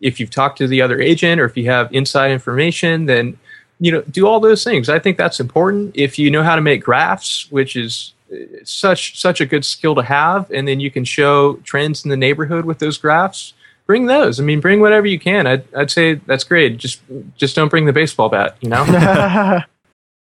[0.00, 3.38] If you've talked to the other agent, or if you have inside information, then
[3.78, 4.88] you know do all those things.
[4.88, 5.92] I think that's important.
[5.94, 9.94] If you know how to make graphs, which is uh, such such a good skill
[9.94, 13.54] to have, and then you can show trends in the neighborhood with those graphs.
[13.86, 14.40] Bring those.
[14.40, 15.46] I mean, bring whatever you can.
[15.46, 16.78] I'd, I'd say that's great.
[16.78, 17.00] Just
[17.36, 18.56] just don't bring the baseball bat.
[18.60, 19.60] You know.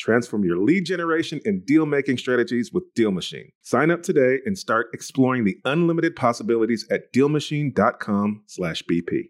[0.00, 3.52] Transform your lead generation and deal making strategies with Deal Machine.
[3.60, 9.22] Sign up today and start exploring the unlimited possibilities at dealmachine.com/bp.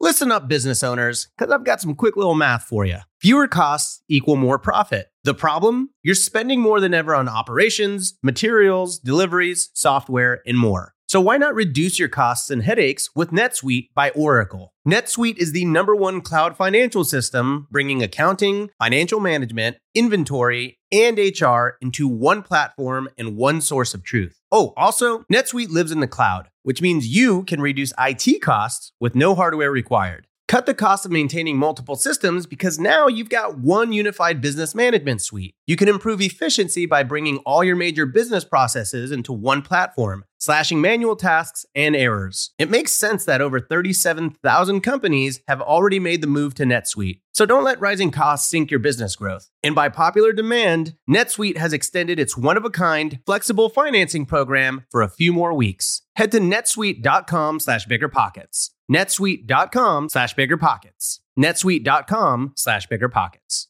[0.00, 2.98] Listen up, business owners, because I've got some quick little math for you.
[3.20, 5.06] Fewer costs equal more profit.
[5.22, 5.90] The problem?
[6.02, 10.94] You're spending more than ever on operations, materials, deliveries, software, and more.
[11.12, 14.72] So why not reduce your costs and headaches with NetSuite by Oracle?
[14.88, 21.76] NetSuite is the number one cloud financial system, bringing accounting, financial management, inventory, and HR
[21.82, 24.40] into one platform and one source of truth.
[24.50, 29.14] Oh, also, NetSuite lives in the cloud, which means you can reduce IT costs with
[29.14, 30.26] no hardware required.
[30.52, 35.22] Cut the cost of maintaining multiple systems because now you've got one unified business management
[35.22, 35.54] suite.
[35.66, 40.80] You can improve efficiency by bringing all your major business processes into one platform, slashing
[40.80, 42.50] manual tasks and errors.
[42.58, 47.20] It makes sense that over 37,000 companies have already made the move to NetSuite.
[47.32, 49.48] So don't let rising costs sink your business growth.
[49.62, 54.84] And by popular demand, NetSuite has extended its one of a kind, flexible financing program
[54.90, 56.02] for a few more weeks.
[56.16, 61.20] Head to netsuite.com slash biggerpockets netsuite.com slash biggerpockets.
[61.38, 63.66] netsuite.com slash biggerpockets.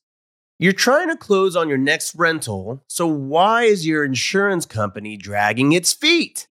[0.58, 5.72] You're trying to close on your next rental, so why is your insurance company dragging
[5.72, 6.46] its feet?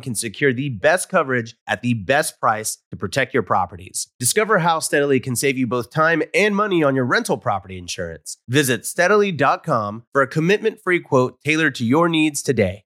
[0.00, 4.08] can secure the best coverage at the best price to protect your properties.
[4.18, 8.38] Discover how Steadily can save you both time and money on your rental property insurance.
[8.48, 12.84] Visit steadily.com for a commitment free quote tailored to your needs today.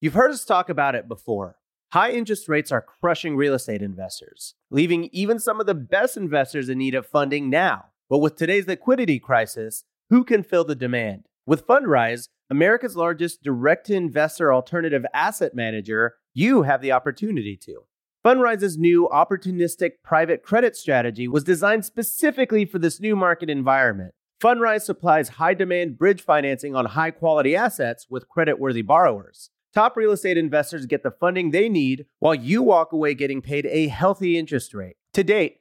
[0.00, 1.56] You've heard us talk about it before.
[1.92, 6.68] High interest rates are crushing real estate investors, leaving even some of the best investors
[6.68, 7.86] in need of funding now.
[8.10, 11.24] But with today's liquidity crisis, who can fill the demand?
[11.46, 17.82] With Fundrise, America's largest direct to investor alternative asset manager, you have the opportunity to.
[18.24, 24.14] Fundrise's new opportunistic private credit strategy was designed specifically for this new market environment.
[24.42, 29.50] Fundrise supplies high demand bridge financing on high quality assets with credit worthy borrowers.
[29.74, 33.66] Top real estate investors get the funding they need while you walk away getting paid
[33.66, 34.96] a healthy interest rate.
[35.12, 35.57] To date,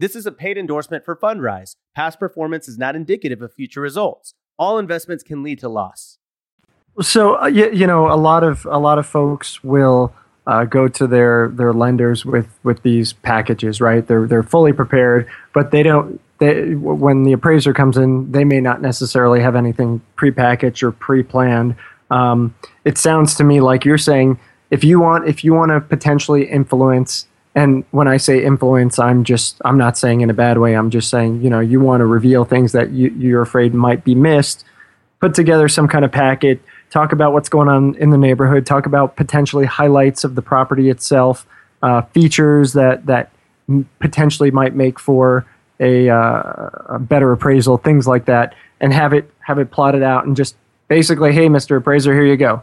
[0.00, 1.76] This is a paid endorsement for Fundrise.
[1.94, 4.32] Past performance is not indicative of future results.
[4.58, 6.16] All investments can lead to loss.
[7.02, 10.14] So uh, you, you know, a lot of a lot of folks will
[10.46, 14.06] uh, go to their their lenders with with these packages, right?
[14.06, 16.18] They're they're fully prepared, but they don't.
[16.38, 21.76] They, when the appraiser comes in, they may not necessarily have anything prepackaged or pre-planned.
[22.10, 22.54] Um,
[22.86, 24.40] it sounds to me like you're saying
[24.70, 29.24] if you want if you want to potentially influence and when I say influence, I'm
[29.24, 30.74] just I'm not saying in a bad way.
[30.74, 34.04] I'm just saying you know you want to reveal things that you, you're afraid might
[34.04, 34.64] be missed.
[35.20, 36.60] Put together some kind of packet.
[36.90, 38.66] Talk about what's going on in the neighborhood.
[38.66, 41.46] Talk about potentially highlights of the property itself,
[41.82, 43.30] uh, features that that
[44.00, 45.46] potentially might make for
[45.78, 50.24] a, uh, a better appraisal, things like that, and have it have it plotted out
[50.26, 50.54] and just
[50.88, 51.78] basically, hey, Mr.
[51.78, 52.62] Appraiser, here you go.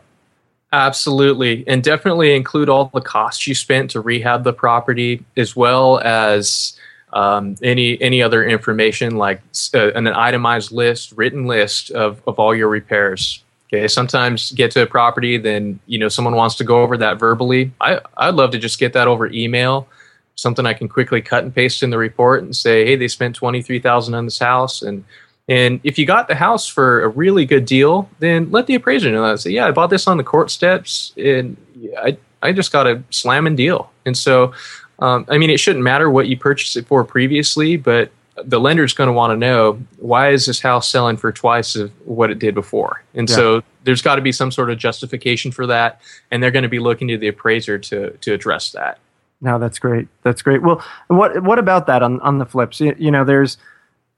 [0.74, 1.64] Absolutely.
[1.68, 6.78] And definitely include all the costs you spent to rehab the property as well as
[7.14, 9.42] um, any any other information like
[9.74, 13.44] uh, an itemized list, written list of, of all your repairs.
[13.70, 17.18] Okay, sometimes get to a property, then you know someone wants to go over that
[17.18, 17.72] verbally.
[17.80, 19.88] I I'd love to just get that over email,
[20.36, 23.36] something I can quickly cut and paste in the report and say, hey, they spent
[23.36, 25.06] twenty three thousand on this house, and
[25.48, 29.12] and if you got the house for a really good deal, then let the appraiser
[29.12, 29.40] know that.
[29.40, 31.56] Say, yeah, I bought this on the court steps, and
[31.98, 33.92] I I just got a slamming deal.
[34.06, 34.54] And so,
[35.00, 38.12] um, I mean, it shouldn't matter what you purchased it for previously, but
[38.44, 41.92] the lender's going to want to know why is this house selling for twice of
[42.06, 43.04] what it did before.
[43.16, 43.36] And yeah.
[43.36, 46.70] so, there's got to be some sort of justification for that, and they're going to
[46.70, 49.00] be looking to the appraiser to to address that.
[49.40, 50.10] No, that's great.
[50.24, 50.62] That's great.
[50.62, 52.82] Well, what what about that on on the flips?
[52.82, 53.58] You, you know, there's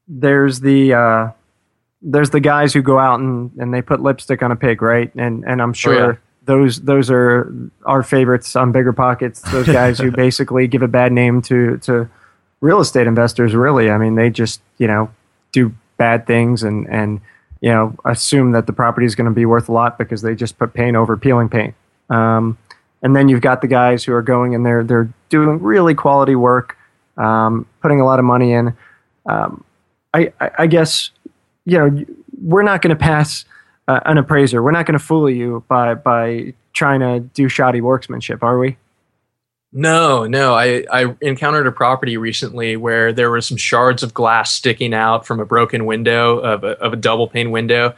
[0.09, 1.31] there's the uh,
[2.01, 5.13] there's the guys who go out and, and they put lipstick on a pig, right?
[5.15, 6.15] And and I'm sure oh, yeah.
[6.45, 7.53] those those are
[7.85, 9.41] our favorites on bigger pockets.
[9.51, 12.09] Those guys who basically give a bad name to to
[12.59, 13.53] real estate investors.
[13.53, 15.11] Really, I mean, they just you know
[15.51, 17.21] do bad things and and
[17.61, 20.33] you know assume that the property is going to be worth a lot because they
[20.33, 21.75] just put paint over peeling paint.
[22.09, 22.57] Um,
[23.01, 26.35] and then you've got the guys who are going and they're they're doing really quality
[26.35, 26.75] work,
[27.17, 28.75] um, putting a lot of money in.
[29.25, 29.63] Um,
[30.13, 31.11] I, I, guess
[31.65, 32.05] you know
[32.41, 33.45] we're not going to pass
[33.87, 34.63] uh, an appraiser.
[34.63, 38.77] We're not going to fool you by by trying to do shoddy workmanship, are we?
[39.71, 40.55] No, no.
[40.55, 45.27] I, I encountered a property recently where there were some shards of glass sticking out
[45.27, 47.93] from a broken window of a, of a double pane window.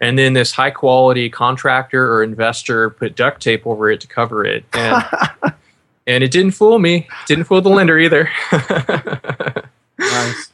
[0.00, 4.44] And then this high quality contractor or investor put duct tape over it to cover
[4.44, 4.64] it.
[4.72, 5.04] And,
[6.06, 7.08] and it didn't fool me.
[7.26, 8.30] Didn't fool the lender either.
[9.98, 10.52] nice.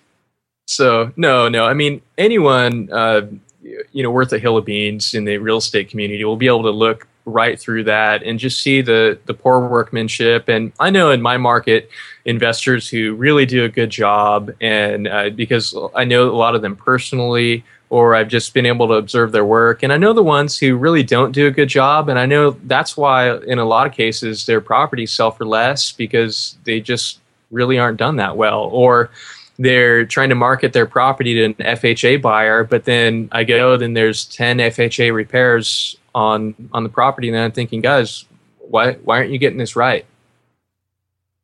[0.66, 1.64] So no, no.
[1.64, 3.22] I mean, anyone uh,
[3.92, 6.62] you know worth a hill of beans in the real estate community will be able
[6.62, 10.48] to look right through that and just see the the poor workmanship.
[10.48, 11.90] And I know in my market,
[12.24, 16.62] investors who really do a good job, and uh, because I know a lot of
[16.62, 19.82] them personally, or I've just been able to observe their work.
[19.82, 22.52] And I know the ones who really don't do a good job, and I know
[22.64, 27.20] that's why in a lot of cases their properties sell for less because they just
[27.50, 29.10] really aren't done that well, or
[29.58, 33.94] they're trying to market their property to an FHA buyer, but then I go, then
[33.94, 38.24] there's 10 FHA repairs on on the property, and I'm thinking, guys,
[38.58, 40.04] why why aren't you getting this right?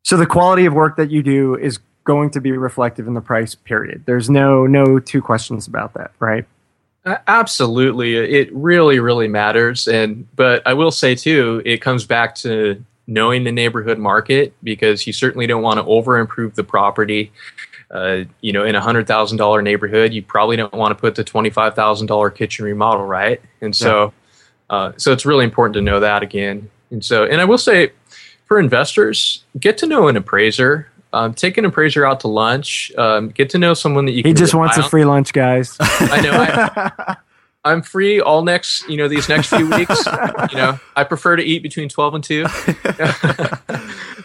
[0.02, 3.20] So the quality of work that you do is going to be reflective in the
[3.20, 3.54] price.
[3.54, 4.04] Period.
[4.06, 6.44] There's no no two questions about that, right?
[7.26, 9.88] Absolutely, it really really matters.
[9.88, 15.06] And but I will say too, it comes back to knowing the neighborhood market because
[15.06, 17.32] you certainly don't want to over improve the property
[17.91, 21.14] uh, you know, in a hundred thousand dollar neighborhood, you probably don't want to put
[21.14, 23.41] the twenty five thousand dollar kitchen remodel, right?
[23.61, 24.12] And so,
[24.70, 24.76] yeah.
[24.76, 26.70] uh, so it's really important to know that again.
[26.91, 27.93] And so, and I will say,
[28.47, 30.91] for investors, get to know an appraiser.
[31.12, 32.93] Um, take an appraiser out to lunch.
[32.99, 34.22] Um, get to know someone that you.
[34.24, 35.76] He just wants a free lunch, guys.
[35.80, 36.32] I know.
[36.32, 37.16] I,
[37.64, 40.07] I'm free all next, you know, these next few weeks.
[40.51, 42.47] you know, I prefer to eat between 12 and 2.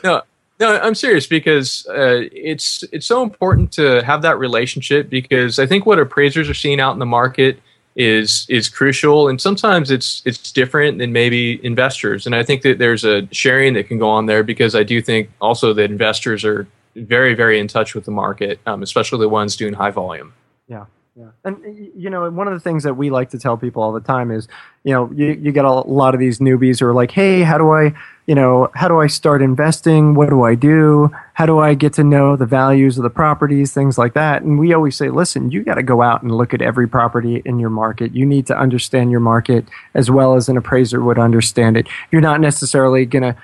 [0.04, 0.22] no,
[0.60, 5.66] no, I'm serious because uh, it's it's so important to have that relationship because I
[5.66, 7.60] think what appraisers are seeing out in the market
[7.96, 12.80] is is crucial and sometimes it's it's different than maybe investors and I think that
[12.80, 16.44] there's a sharing that can go on there because I do think also that investors
[16.44, 20.34] are very very in touch with the market um, especially the ones doing high volume.
[20.68, 20.86] Yeah.
[21.16, 21.26] Yeah.
[21.44, 24.02] And you know, one of the things that we like to tell people all the
[24.02, 24.48] time is,
[24.84, 27.60] you know, you, you get a lot of these newbies who are like, "Hey, how
[27.60, 27.94] do I
[28.26, 30.14] you know, how do I start investing?
[30.16, 31.12] What do I do?
[31.34, 34.44] How do I get to know the values of the properties, things like that?
[34.44, 37.42] And we always say, listen, you got to go out and look at every property
[37.44, 38.16] in your market.
[38.16, 41.88] You need to understand your market as well as an appraiser would understand it.
[42.12, 43.36] You're not necessarily going to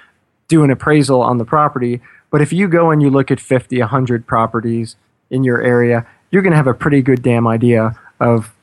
[0.47, 2.01] do an appraisal on the property,
[2.31, 4.95] but if you go and you look at 50, 100 properties
[5.29, 8.53] in your area, you're going to have a pretty good damn idea of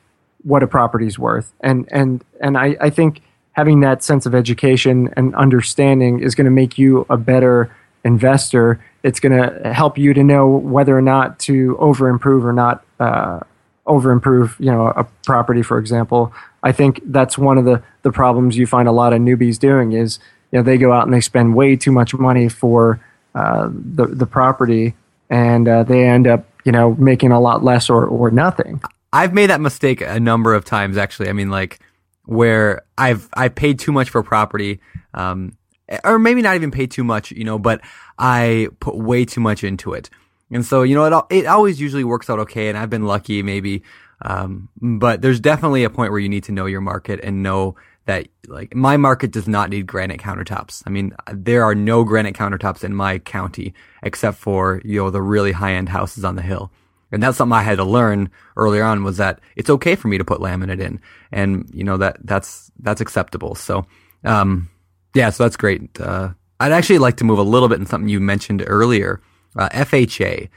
[0.43, 1.51] what a property's worth.
[1.61, 3.21] And and and I, I think
[3.57, 8.79] having that sense of education and understanding is going to make you a better investor.
[9.01, 12.85] It's going to help you to know whether or not to over improve or not
[12.99, 13.39] uh,
[13.87, 14.55] over improve.
[14.59, 16.31] You know, a property, for example.
[16.61, 19.93] I think that's one of the the problems you find a lot of newbies doing
[19.93, 20.19] is
[20.51, 22.99] you know they go out and they spend way too much money for
[23.33, 24.93] uh, the the property
[25.31, 28.81] and uh, they end up you know making a lot less or or nothing.
[29.13, 31.29] I've made that mistake a number of times actually.
[31.29, 31.79] I mean like
[32.27, 34.79] where I've I paid too much for property,
[35.13, 35.57] um,
[36.03, 37.81] or maybe not even paid too much, you know, but
[38.19, 40.09] I put way too much into it,
[40.51, 43.41] and so you know it it always usually works out okay, and I've been lucky
[43.41, 43.81] maybe,
[44.21, 47.75] um, but there's definitely a point where you need to know your market and know
[48.05, 50.83] that like my market does not need granite countertops.
[50.85, 53.73] I mean, there are no granite countertops in my county
[54.03, 56.71] except for you know the really high end houses on the hill.
[57.11, 60.17] And that's something I had to learn earlier on was that it's okay for me
[60.17, 60.99] to put laminate in.
[61.31, 63.55] And, you know, that, that's, that's acceptable.
[63.55, 63.85] So,
[64.25, 64.69] um,
[65.13, 65.99] yeah, so that's great.
[65.99, 66.29] Uh,
[66.59, 69.21] I'd actually like to move a little bit in something you mentioned earlier,
[69.55, 70.49] uh, FHA.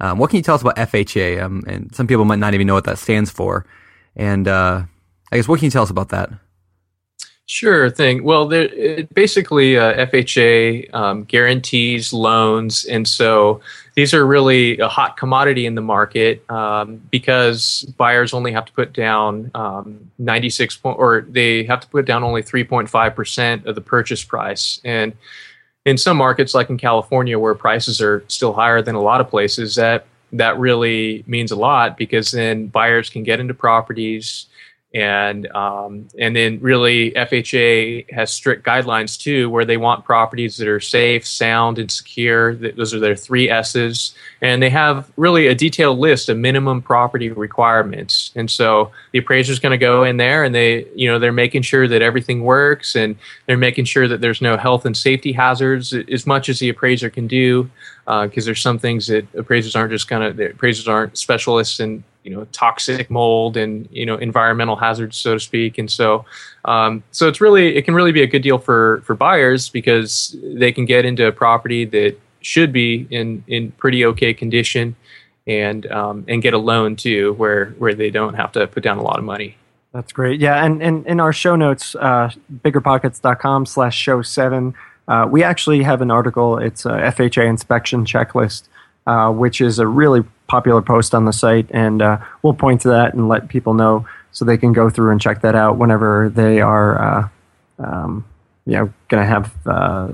[0.00, 1.42] Um, what can you tell us about FHA?
[1.42, 3.66] Um, and some people might not even know what that stands for.
[4.16, 4.84] And, uh,
[5.30, 6.30] I guess what can you tell us about that?
[7.50, 8.24] Sure thing.
[8.24, 8.68] Well, there,
[9.14, 13.62] basically, uh, FHA um, guarantees loans, and so
[13.98, 18.72] these are really a hot commodity in the market um, because buyers only have to
[18.72, 23.74] put down um, 96 point, or they have to put down only 3.5 percent of
[23.74, 25.14] the purchase price, and
[25.84, 29.28] in some markets, like in California, where prices are still higher than a lot of
[29.28, 34.46] places, that that really means a lot because then buyers can get into properties
[34.94, 40.66] and um, and then really FHA has strict guidelines too, where they want properties that
[40.66, 42.54] are safe, sound, and secure.
[42.54, 47.28] Those are their three S's, and they have really a detailed list of minimum property
[47.28, 48.32] requirements.
[48.34, 51.32] And so the appraiser is going to go in there, and they you know they're
[51.32, 53.14] making sure that everything works, and
[53.44, 57.10] they're making sure that there's no health and safety hazards as much as the appraiser
[57.10, 57.70] can do,
[58.06, 60.50] because uh, there's some things that appraisers aren't just going to.
[60.50, 65.40] Appraisers aren't specialists in you know toxic mold and you know environmental hazards so to
[65.40, 65.78] speak.
[65.78, 66.26] And so
[66.66, 70.36] um, so it's really it can really be a good deal for for buyers because
[70.42, 74.94] they can get into a property that should be in in pretty okay condition
[75.46, 78.98] and um, and get a loan too where where they don't have to put down
[78.98, 79.56] a lot of money.
[79.92, 80.38] That's great.
[80.38, 82.30] Yeah and, and in our show notes uh,
[82.62, 84.74] biggerpockets.com slash show seven
[85.08, 86.58] uh, we actually have an article.
[86.58, 88.68] It's a fha inspection checklist
[89.06, 92.88] uh, which is a really popular post on the site, and uh, we'll point to
[92.88, 96.30] that and let people know so they can go through and check that out whenever
[96.34, 97.28] they are, uh,
[97.78, 98.24] um,
[98.66, 100.08] you know, going to have uh,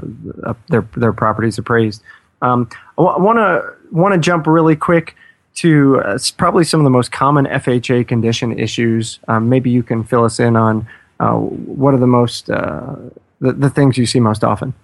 [0.68, 2.03] their their properties appraised.
[2.43, 2.68] Um,
[2.99, 5.16] I want to want to jump really quick
[5.57, 9.20] to uh, probably some of the most common FHA condition issues.
[9.28, 10.87] Um, maybe you can fill us in on
[11.20, 14.74] uh, what are the most the, the things you see most often.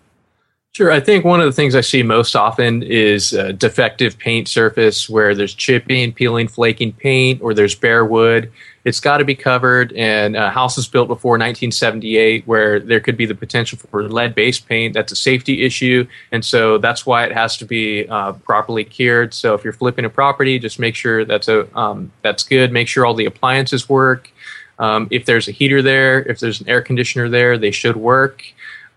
[0.73, 0.93] Sure.
[0.93, 5.11] I think one of the things I see most often is a defective paint surface
[5.11, 8.53] where there's chipping, peeling, flaking paint, or there's bare wood.
[8.85, 9.93] It's got to be covered.
[9.95, 14.37] And a house was built before 1978 where there could be the potential for lead
[14.37, 14.95] based paint.
[14.95, 16.07] That's a safety issue.
[16.31, 19.35] And so that's why it has to be uh, properly cured.
[19.35, 22.71] So if you're flipping a property, just make sure that's, a, um, that's good.
[22.71, 24.31] Make sure all the appliances work.
[24.79, 28.45] Um, if there's a heater there, if there's an air conditioner there, they should work.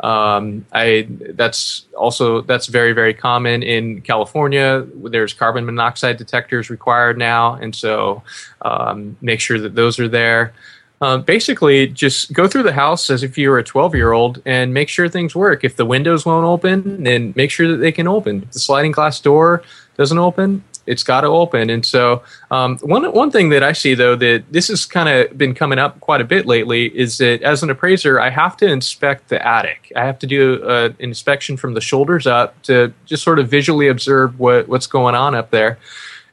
[0.03, 4.85] Um, I that's also that's very very common in California.
[4.95, 8.21] There's carbon monoxide detectors required now, and so
[8.61, 10.53] um, make sure that those are there.
[11.01, 14.41] Uh, basically, just go through the house as if you were a 12 year old
[14.45, 15.63] and make sure things work.
[15.63, 18.43] If the windows won't open, then make sure that they can open.
[18.43, 19.63] If the sliding glass door
[19.97, 21.69] doesn't open, it's got to open.
[21.69, 25.37] And so, um, one one thing that I see though that this has kind of
[25.37, 28.67] been coming up quite a bit lately is that as an appraiser, I have to
[28.67, 29.91] inspect the attic.
[29.95, 33.87] I have to do an inspection from the shoulders up to just sort of visually
[33.87, 35.77] observe what what's going on up there.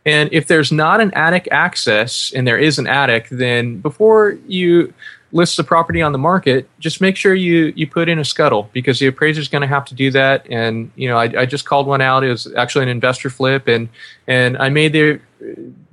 [0.07, 4.95] And if there's not an attic access and there is an attic, then before you
[5.33, 8.69] lists the property on the market, just make sure you you put in a scuttle
[8.73, 10.47] because the appraiser is going to have to do that.
[10.51, 12.25] And you know, I, I just called one out.
[12.25, 13.89] It was actually an investor flip, and
[14.27, 15.21] and I made the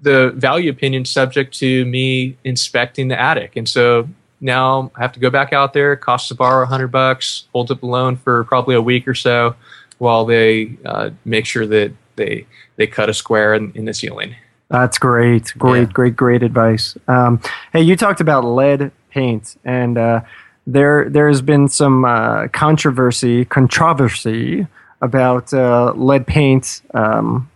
[0.02, 3.56] the value opinion subject to me inspecting the attic.
[3.56, 4.08] And so
[4.42, 5.96] now I have to go back out there.
[5.96, 7.46] Costs to borrow a hundred bucks.
[7.54, 9.56] Holds up the loan for probably a week or so,
[9.98, 14.36] while they uh, make sure that they they cut a square in, in the ceiling.
[14.70, 15.94] That's great, great, yeah.
[15.94, 16.98] great, great advice.
[17.08, 20.22] Um, hey, you talked about lead paint, and uh,
[20.66, 24.68] there there has been some uh, controversy, controversy
[25.02, 27.50] about uh, lead paint um,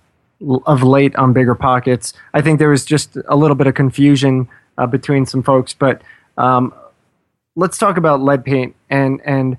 [0.66, 2.14] of late on bigger pockets.
[2.34, 4.48] I think there was just a little bit of confusion
[4.78, 6.02] uh, between some folks, but
[6.38, 6.74] um,
[7.56, 8.76] let's talk about lead paint.
[8.90, 9.58] And and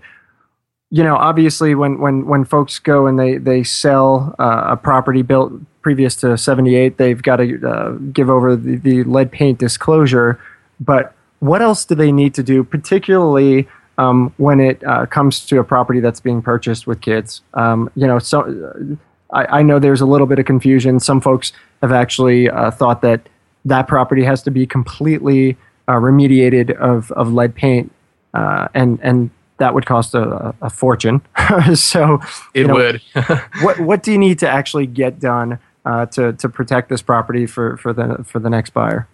[0.90, 5.22] you know obviously when when when folks go and they they sell uh, a property
[5.22, 10.40] built previous to 78 they've got to uh, give over the, the lead paint disclosure.
[10.80, 13.68] But what else do they need to do particularly
[13.98, 18.06] um, when it uh, comes to a property that's being purchased with kids um, you
[18.06, 21.92] know so uh, I, I, know there's a little bit of confusion some folks have
[21.92, 23.28] actually uh, thought that
[23.64, 25.56] that property has to be completely
[25.88, 27.92] uh, remediated of, of lead paint,
[28.34, 31.20] uh, and and that would cost a, a fortune.
[31.74, 32.20] so
[32.54, 33.02] it know, would.
[33.62, 37.46] what what do you need to actually get done uh, to to protect this property
[37.46, 39.08] for for the for the next buyer?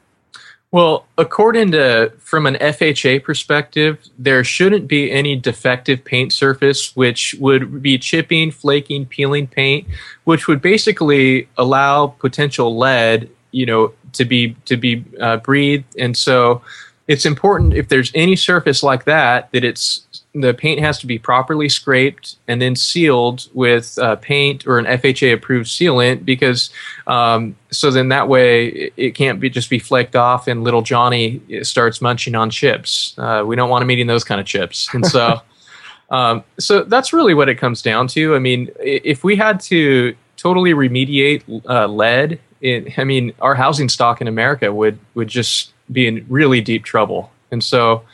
[0.70, 7.34] Well, according to from an FHA perspective, there shouldn't be any defective paint surface, which
[7.38, 9.88] would be chipping, flaking, peeling paint,
[10.24, 16.14] which would basically allow potential lead, you know, to be to be uh, breathed, and
[16.14, 16.60] so
[17.06, 21.18] it's important if there's any surface like that that it's the paint has to be
[21.18, 26.70] properly scraped and then sealed with uh, paint or an FHA approved sealant because
[27.06, 30.82] um, so then that way it, it, can't be just be flaked off and little
[30.82, 33.14] Johnny starts munching on chips.
[33.18, 35.40] Uh, we don't want him eating those kind of chips, and so
[36.10, 38.34] um, so that's really what it comes down to.
[38.34, 43.88] I mean, if we had to totally remediate uh, lead it, I mean, our housing
[43.88, 47.32] stock in America would would just be in really deep trouble.
[47.50, 48.04] And so,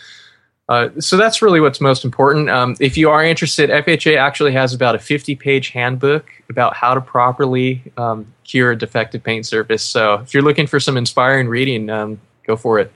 [0.69, 2.49] uh, so that's really what's most important.
[2.49, 6.95] Um, if you are interested, FHA actually has about a 50 page handbook about how
[6.95, 9.83] to properly um, cure a defective paint surface.
[9.83, 12.93] So if you're looking for some inspiring reading, um, go for it.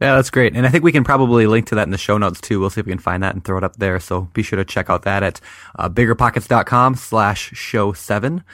[0.00, 0.54] Yeah, that's great.
[0.54, 2.60] And I think we can probably link to that in the show notes too.
[2.60, 3.98] We'll see if we can find that and throw it up there.
[3.98, 5.40] So be sure to check out that at
[5.78, 8.44] uh, biggerpockets.com slash show seven.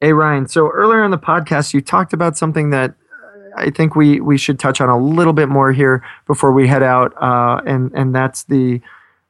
[0.00, 0.46] Hey, Ryan.
[0.48, 2.94] So earlier in the podcast, you talked about something that
[3.56, 6.82] I think we, we should touch on a little bit more here before we head
[6.82, 8.80] out, uh, and and that's the,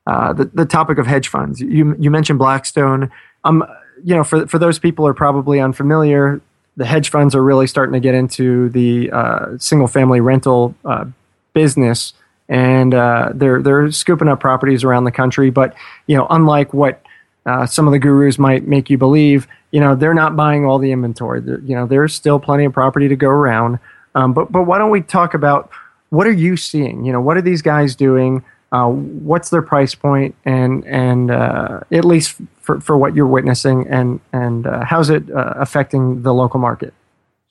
[0.07, 1.61] uh, the the topic of hedge funds.
[1.61, 3.11] You you mentioned Blackstone.
[3.45, 3.65] Um,
[4.03, 6.41] you know, for for those people who are probably unfamiliar,
[6.77, 11.05] the hedge funds are really starting to get into the uh, single family rental uh,
[11.53, 12.13] business,
[12.49, 15.51] and uh, they're they're scooping up properties around the country.
[15.51, 15.75] But
[16.07, 17.03] you know, unlike what
[17.47, 20.79] uh, some of the gurus might make you believe, you know, they're not buying all
[20.79, 21.41] the inventory.
[21.41, 23.79] They're, you know, there's still plenty of property to go around.
[24.15, 25.71] Um, but but why don't we talk about
[26.11, 27.05] what are you seeing?
[27.05, 28.45] You know, what are these guys doing?
[28.73, 30.35] Uh, what's their price point?
[30.45, 35.31] and and uh, at least for, for what you're witnessing, and and uh, how's it
[35.31, 36.95] uh, affecting the local market?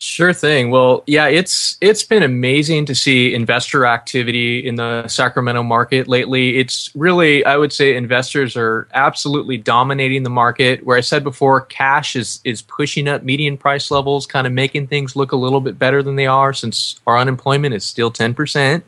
[0.06, 0.70] Sure thing.
[0.70, 6.60] Well, yeah, it's it's been amazing to see investor activity in the Sacramento market lately.
[6.60, 10.86] It's really, I would say, investors are absolutely dominating the market.
[10.86, 14.88] Where I said before, cash is is pushing up median price levels, kind of making
[14.88, 18.34] things look a little bit better than they are, since our unemployment is still ten
[18.34, 18.84] percent.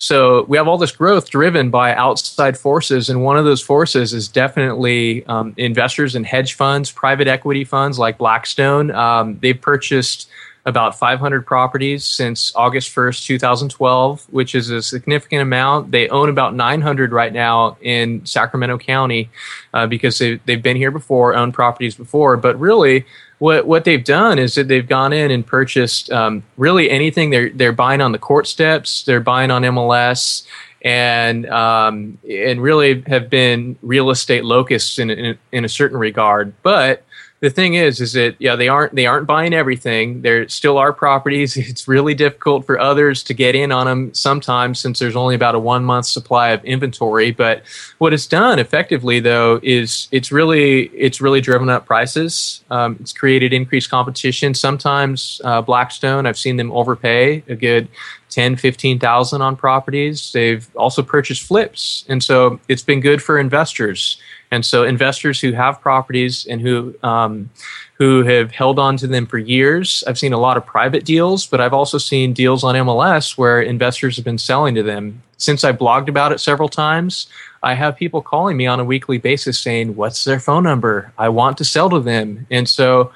[0.00, 4.14] So we have all this growth driven by outside forces, and one of those forces
[4.14, 8.92] is definitely um, investors in hedge funds, private equity funds like Blackstone.
[8.92, 10.28] Um, they've purchased
[10.68, 15.90] about 500 properties since August 1st, 2012, which is a significant amount.
[15.90, 19.30] They own about 900 right now in Sacramento County
[19.72, 23.06] uh, because they, they've been here before, owned properties before, but really
[23.38, 27.50] what what they've done is that they've gone in and purchased um, really anything they're
[27.50, 30.44] they're buying on the court steps, they're buying on MLS,
[30.82, 36.52] and um, and really have been real estate locusts in, in in a certain regard,
[36.62, 37.04] but
[37.40, 40.22] the thing is is that yeah they aren't they aren't buying everything.
[40.22, 41.56] There still are properties.
[41.68, 45.54] It's really difficult for others to get in on them sometimes since there's only about
[45.54, 47.30] a one month supply of inventory.
[47.30, 47.62] But
[47.98, 52.64] what it's done effectively though is it's really it's really driven up prices.
[52.70, 54.54] Um, it's created increased competition.
[54.54, 57.88] Sometimes uh, blackstone i've seen them overpay a good
[58.30, 60.32] 10 15000 on properties.
[60.32, 62.04] They've also purchased flips.
[62.08, 64.18] And so it's been good for investors
[64.50, 67.50] and so investors who have properties and who um,
[67.94, 71.46] who have held on to them for years, I've seen a lot of private deals,
[71.46, 75.22] but I've also seen deals on MLS where investors have been selling to them.
[75.36, 77.28] Since I blogged about it several times,
[77.62, 81.12] I have people calling me on a weekly basis saying, "What's their phone number?
[81.18, 83.12] I want to sell to them." And so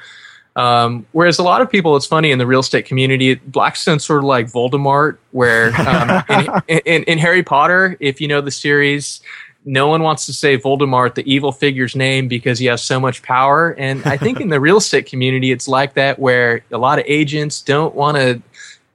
[0.55, 4.19] Um, whereas a lot of people, it's funny in the real estate community, Blackstone's sort
[4.19, 9.23] of like Voldemort, where um, in, in, in, Harry Potter, if you know the series,
[9.65, 13.23] no one wants to say Voldemort, the evil figure's name, because he has so much
[13.23, 13.75] power.
[13.79, 17.05] And I think in the real estate community, it's like that, where a lot of
[17.07, 18.43] agents don't want to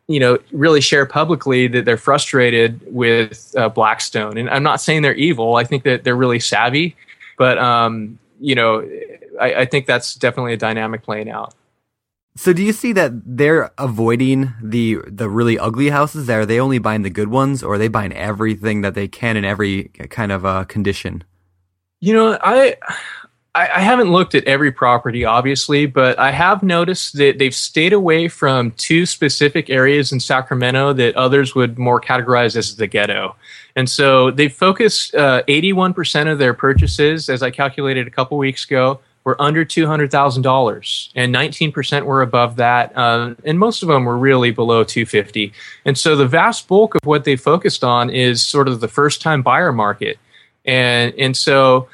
[0.07, 4.37] you know, really share publicly that they're frustrated with uh, Blackstone.
[4.37, 5.57] And I'm not saying they're evil.
[5.57, 6.95] I think that they're really savvy,
[7.37, 8.89] but um, you know,
[9.39, 11.53] I, I think that's definitely a dynamic playing out.
[12.37, 16.29] So do you see that they're avoiding the the really ugly houses?
[16.29, 19.37] Are they only buying the good ones, or are they buying everything that they can
[19.37, 21.23] in every kind of uh, condition?
[21.99, 22.75] You know, I
[23.57, 28.27] I, haven't looked at every property, obviously, but I have noticed that they've stayed away
[28.27, 33.35] from two specific areas in Sacramento that others would more categorize as the ghetto.
[33.75, 38.63] And so they focused uh, 81% of their purchases, as I calculated a couple weeks
[38.63, 42.95] ago, were under $200,000 and 19% were above that.
[42.95, 45.51] Uh, and most of them were really below 250.
[45.83, 49.21] And so the vast bulk of what they focused on is sort of the first
[49.21, 50.17] time buyer market.
[50.63, 51.89] And, and so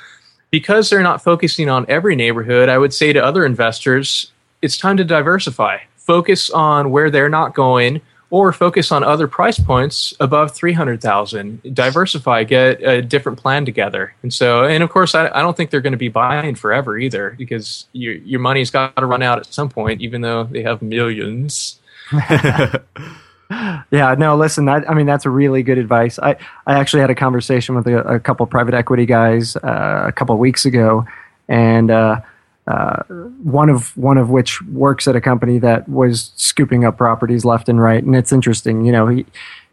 [0.52, 4.32] because they're not focusing on every neighborhood, I would say to other investors,
[4.62, 5.80] it's time to diversify.
[5.96, 8.02] Focus on where they're not going
[8.34, 11.62] or focus on other price points above 300,000.
[11.72, 14.16] Diversify, get a different plan together.
[14.24, 16.98] And so, and of course, I, I don't think they're going to be buying forever
[16.98, 20.64] either because your, your money's got to run out at some point, even though they
[20.64, 21.80] have millions.
[22.12, 22.80] yeah,
[24.18, 26.18] no, listen, I, I, mean, that's a really good advice.
[26.18, 26.32] I,
[26.66, 30.36] I actually had a conversation with a, a couple private equity guys uh, a couple
[30.40, 31.06] weeks ago,
[31.48, 32.20] and uh,
[32.68, 33.03] uh,
[33.43, 37.68] one of one of which works at a company that was scooping up properties left
[37.70, 38.03] and right.
[38.03, 39.26] And it's interesting, you know, he,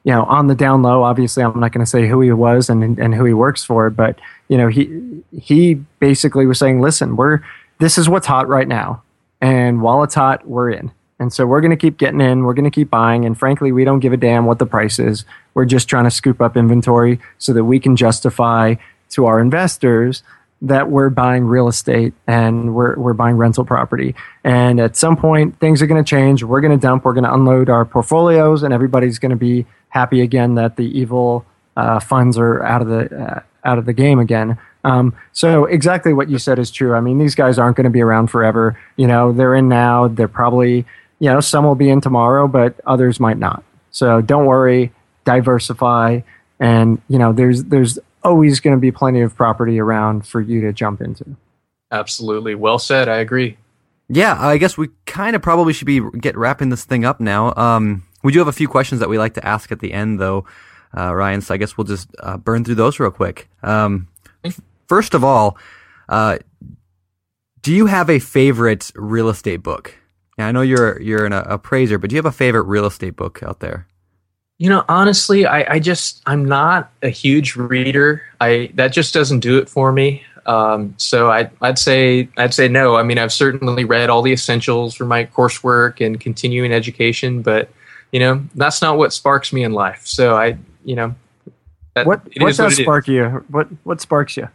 [0.04, 1.02] you know, on the down low.
[1.02, 3.90] Obviously, I'm not going to say who he was and and who he works for,
[3.90, 4.18] but
[4.48, 7.40] you know, he he basically was saying, listen, we're
[7.78, 9.02] this is what's hot right now,
[9.40, 12.54] and while it's hot, we're in and so we're going to keep getting in, we're
[12.54, 13.26] going to keep buying.
[13.26, 15.26] And frankly, we don't give a damn what the price is.
[15.52, 18.76] We're just trying to scoop up inventory so that we can justify
[19.10, 20.22] to our investors
[20.62, 24.14] that we're buying real estate and we're, we're buying rental property.
[24.44, 26.42] And at some point, things are going to change.
[26.42, 29.66] We're going to dump, we're going to unload our portfolios, and everybody's going to be
[29.88, 31.46] happy again that the evil
[31.76, 34.58] uh, funds are out of the, uh, out of the game again.
[34.84, 36.94] Um, so exactly what you said is true.
[36.94, 38.78] I mean, these guys aren't going to be around forever.
[38.96, 40.08] You know, they're in now.
[40.08, 40.86] They're probably
[41.20, 43.62] you know, some will be in tomorrow, but others might not.
[43.92, 44.92] So don't worry,
[45.24, 46.20] diversify,
[46.58, 50.60] and you know, there's there's always going to be plenty of property around for you
[50.62, 51.36] to jump into.
[51.90, 53.08] Absolutely, well said.
[53.08, 53.56] I agree.
[54.08, 57.54] Yeah, I guess we kind of probably should be get wrapping this thing up now.
[57.56, 60.20] Um, we do have a few questions that we like to ask at the end,
[60.20, 60.44] though,
[60.96, 61.40] uh, Ryan.
[61.40, 63.48] So I guess we'll just uh, burn through those real quick.
[63.62, 64.08] Um,
[64.88, 65.56] first of all,
[66.08, 66.38] uh,
[67.62, 69.96] do you have a favorite real estate book?
[70.38, 73.16] Yeah, I know you're you're an appraiser, but do you have a favorite real estate
[73.16, 73.86] book out there?
[74.60, 78.20] You know, honestly, I, I just I'm not a huge reader.
[78.42, 80.22] I that just doesn't do it for me.
[80.44, 82.96] Um, so I'd I'd say I'd say no.
[82.96, 87.70] I mean, I've certainly read all the essentials for my coursework and continuing education, but
[88.12, 90.02] you know, that's not what sparks me in life.
[90.04, 91.14] So I, you know,
[91.94, 93.24] that, what what does spark you?
[93.48, 94.46] What what sparks you?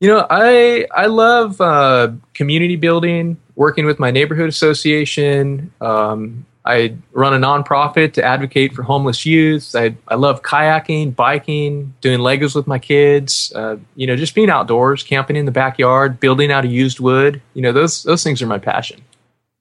[0.00, 5.72] You know, I I love uh, community building, working with my neighborhood association.
[5.80, 9.74] Um, I run a nonprofit to advocate for homeless youth.
[9.74, 13.50] I I love kayaking, biking, doing Legos with my kids.
[13.54, 17.40] Uh, you know, just being outdoors, camping in the backyard, building out of used wood.
[17.54, 19.00] You know, those those things are my passion.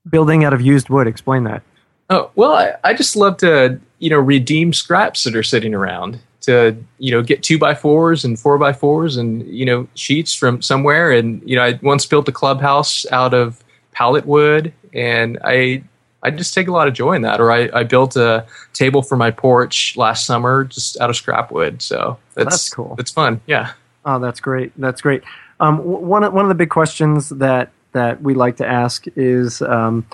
[0.10, 1.08] Building out of used wood.
[1.08, 1.64] Explain that.
[2.10, 6.20] Oh well, I, I just love to you know redeem scraps that are sitting around
[6.41, 10.34] to you know get two by fours and four by fours and you know sheets
[10.34, 15.38] from somewhere and you know i once built a clubhouse out of pallet wood and
[15.43, 15.84] i
[16.24, 19.01] i just take a lot of joy in that or i, I built a table
[19.01, 23.11] for my porch last summer just out of scrap wood so that's, that's cool it's
[23.11, 23.74] fun yeah
[24.05, 25.24] oh that's great that's great
[25.59, 30.05] um, one, one of the big questions that that we like to ask is um,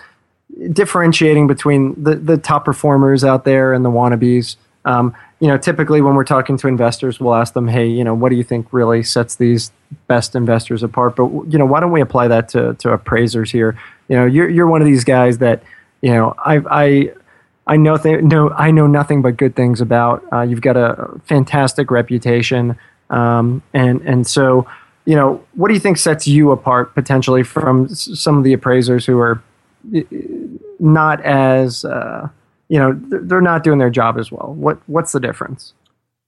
[0.72, 6.02] differentiating between the, the top performers out there and the wannabes um, you know, typically
[6.02, 8.68] when we're talking to investors, we'll ask them, "Hey, you know, what do you think
[8.72, 9.72] really sets these
[10.08, 13.78] best investors apart?" But you know, why don't we apply that to to appraisers here?
[14.08, 15.64] You know, you're you're one of these guys that
[16.04, 17.14] you know I I
[17.66, 20.24] I know th- no I know nothing but good things about.
[20.32, 22.78] Uh, you've got a fantastic reputation,
[23.10, 24.68] um, and and so
[25.06, 29.06] you know, what do you think sets you apart potentially from some of the appraisers
[29.06, 29.42] who are
[30.80, 32.28] not as uh,
[32.70, 34.54] you know they're not doing their job as well.
[34.58, 35.74] What what's the difference?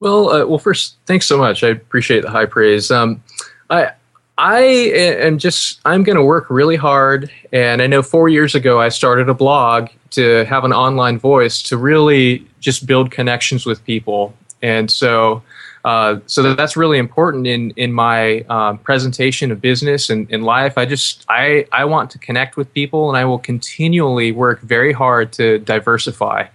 [0.02, 1.64] Well, uh, well, first, thanks so much.
[1.64, 2.92] I appreciate the high praise.
[2.92, 3.24] Um,
[3.70, 3.92] I
[4.38, 8.82] I am just I'm going to work really hard and I know 4 years ago
[8.82, 13.84] I started a blog to have an online voice to really just build connections with
[13.86, 14.34] people.
[14.62, 15.42] And so
[15.86, 20.80] uh, so that's really important in in my um, presentation of business and in life.
[20.80, 24.92] I just I I want to connect with people, and I will continually work very
[24.92, 26.48] hard to diversify.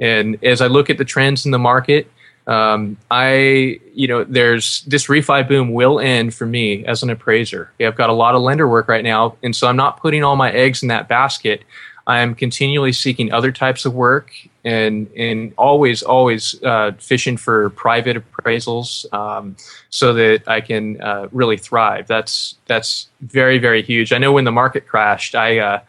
[0.00, 2.10] And as I look at the trends in the market,
[2.48, 7.70] um, I, you know, there's this refi boom will end for me as an appraiser.
[7.78, 10.34] I've got a lot of lender work right now, and so I'm not putting all
[10.34, 11.62] my eggs in that basket.
[12.06, 14.32] I am continually seeking other types of work
[14.64, 19.54] and and always always uh, fishing for private appraisals um,
[19.90, 22.06] so that I can uh, really thrive.
[22.06, 24.14] That's that's very very huge.
[24.14, 25.80] I know when the market crashed, I uh,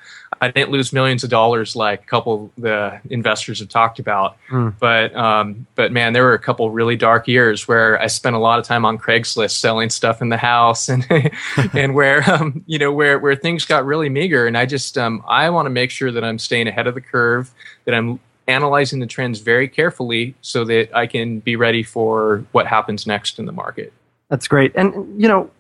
[0.41, 4.37] I didn't lose millions of dollars like a couple of the investors have talked about.
[4.49, 4.73] Mm.
[4.79, 8.39] But um, but man, there were a couple really dark years where I spent a
[8.39, 11.05] lot of time on Craigslist selling stuff in the house and
[11.73, 14.47] and where um, you know where where things got really meager.
[14.47, 17.01] And I just um, I want to make sure that I'm staying ahead of the
[17.01, 17.51] curve,
[17.85, 22.65] that I'm analyzing the trends very carefully so that I can be ready for what
[22.65, 23.93] happens next in the market.
[24.29, 24.71] That's great.
[24.75, 25.51] And you know,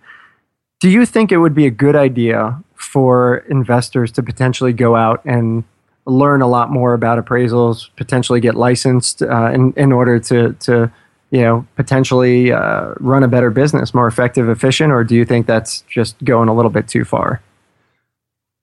[0.79, 5.23] do you think it would be a good idea for investors to potentially go out
[5.25, 5.63] and
[6.05, 10.91] learn a lot more about appraisals, potentially get licensed uh, in, in order to, to
[11.31, 15.45] you know, potentially uh, run a better business, more effective, efficient, or do you think
[15.45, 17.41] that's just going a little bit too far?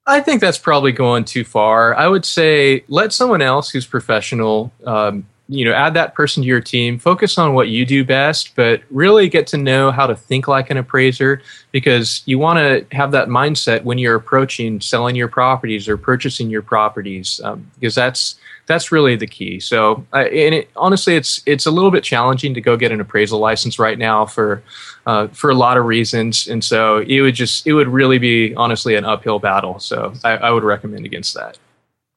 [0.05, 1.93] I think that's probably going too far.
[1.95, 6.47] I would say let someone else who's professional um, you know add that person to
[6.47, 10.15] your team focus on what you do best but really get to know how to
[10.15, 11.41] think like an appraiser
[11.71, 16.49] because you want to have that mindset when you're approaching selling your properties or purchasing
[16.49, 18.35] your properties um, because that's
[18.65, 22.61] that's really the key so and it, honestly it's it's a little bit challenging to
[22.61, 24.61] go get an appraisal license right now for
[25.05, 28.53] uh, for a lot of reasons and so it would just it would really be
[28.55, 31.57] honestly an uphill battle so I, I would recommend against that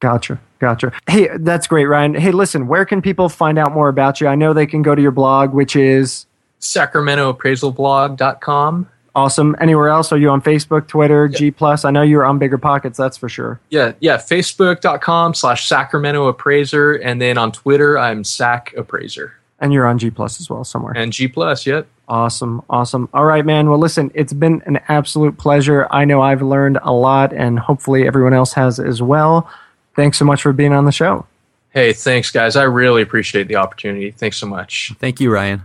[0.00, 0.40] Gotcha.
[0.60, 0.92] Gotcha.
[1.08, 2.14] Hey, that's great, Ryan.
[2.14, 4.26] Hey, listen, where can people find out more about you?
[4.28, 6.26] I know they can go to your blog, which is
[6.60, 8.90] sacramentoappraisalblog.com.
[9.14, 9.56] Awesome.
[9.58, 10.12] Anywhere else?
[10.12, 11.38] Are you on Facebook, Twitter, yeah.
[11.38, 11.86] G plus?
[11.86, 13.58] I know you're on Bigger Pockets, that's for sure.
[13.70, 14.18] Yeah, yeah.
[14.18, 16.92] Facebook.com slash Sacramento Appraiser.
[16.92, 19.34] And then on Twitter, I'm Sac Appraiser.
[19.58, 20.92] And you're on G plus as well somewhere.
[20.94, 21.88] And G plus, yep.
[22.06, 22.62] Awesome.
[22.68, 23.08] Awesome.
[23.14, 23.70] All right, man.
[23.70, 25.86] Well, listen, it's been an absolute pleasure.
[25.90, 29.50] I know I've learned a lot, and hopefully everyone else has as well
[29.94, 31.26] thanks so much for being on the show.
[31.70, 32.56] Hey, thanks, guys.
[32.56, 34.10] I really appreciate the opportunity.
[34.10, 34.92] Thanks so much.
[34.98, 35.62] Thank you, Ryan.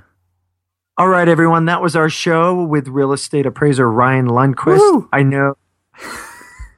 [0.97, 1.65] All right, everyone.
[1.65, 4.78] That was our show with real estate appraiser Ryan Lundquist.
[4.78, 5.09] Woo!
[5.11, 5.55] I know.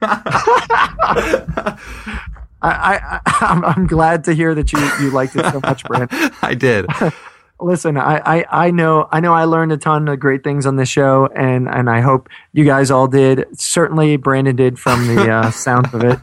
[2.60, 6.10] I, I, I'm, I'm glad to hear that you, you liked it so much, Brent.
[6.42, 6.86] I did.
[7.60, 10.76] listen, I, I, I know I know I learned a ton of great things on
[10.76, 13.46] this show, and and I hope you guys all did.
[13.58, 16.18] Certainly, Brandon did from the uh, sound of it.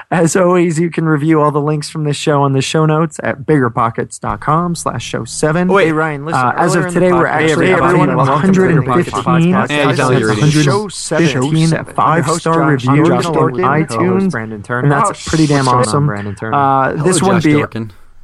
[0.10, 3.18] As always, you can review all the links from this show on the show notes
[3.22, 5.68] at biggerpockets.com slash show seven.
[5.68, 6.40] Wait, hey, Ryan, listen.
[6.40, 14.30] Uh, as of today, we're actually everyone 115 show seven five star reviews on iTunes,
[14.30, 16.06] Brandon Turner, and that's pretty damn awesome.
[16.06, 16.56] Brandon Turner.
[16.56, 17.64] Uh, this one be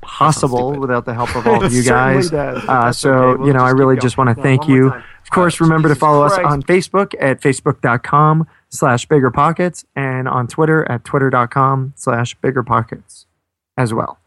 [0.06, 2.32] possible without the help of all of you guys.
[2.32, 3.38] Uh, so, okay.
[3.38, 4.92] we'll you know, I really just want to thank you.
[4.92, 6.44] Of course, remember to follow Christ.
[6.44, 12.62] us on Facebook at facebook.com slash bigger pockets and on Twitter at twitter.com slash bigger
[12.62, 13.26] pockets
[13.76, 14.20] as well.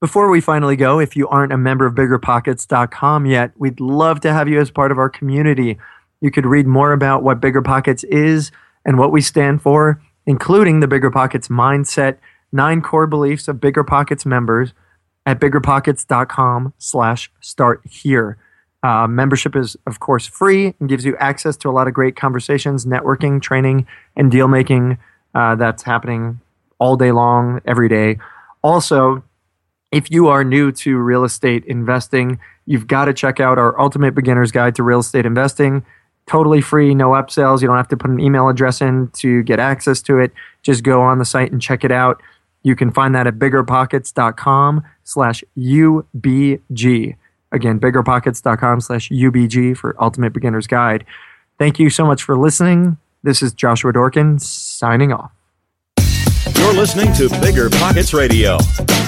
[0.00, 4.32] Before we finally go, if you aren't a member of biggerpockets.com yet, we'd love to
[4.32, 5.78] have you as part of our community.
[6.20, 8.50] You could read more about what Bigger Pockets is
[8.84, 12.18] and what we stand for, including the Bigger Pockets mindset
[12.52, 14.72] nine core beliefs of Bigger Pockets members
[15.24, 18.38] at biggerpockets.com slash start here.
[18.82, 22.14] Uh, membership is, of course, free and gives you access to a lot of great
[22.14, 24.98] conversations, networking, training, and deal making
[25.34, 26.40] uh, that's happening
[26.78, 28.18] all day long, every day.
[28.62, 29.24] Also,
[29.90, 34.14] if you are new to real estate investing, you've got to check out our Ultimate
[34.14, 35.84] Beginner's Guide to Real Estate Investing.
[36.26, 37.62] Totally free, no upsells.
[37.62, 40.32] You don't have to put an email address in to get access to it.
[40.62, 42.20] Just go on the site and check it out.
[42.66, 47.16] You can find that at biggerpockets.com slash UBG.
[47.52, 51.04] Again, biggerpockets.com slash UBG for Ultimate Beginner's Guide.
[51.60, 52.96] Thank you so much for listening.
[53.22, 55.30] This is Joshua Dorkin signing off.
[56.56, 58.58] You're listening to Bigger Pockets Radio,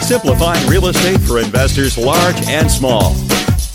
[0.03, 3.13] simplifying real estate for investors large and small.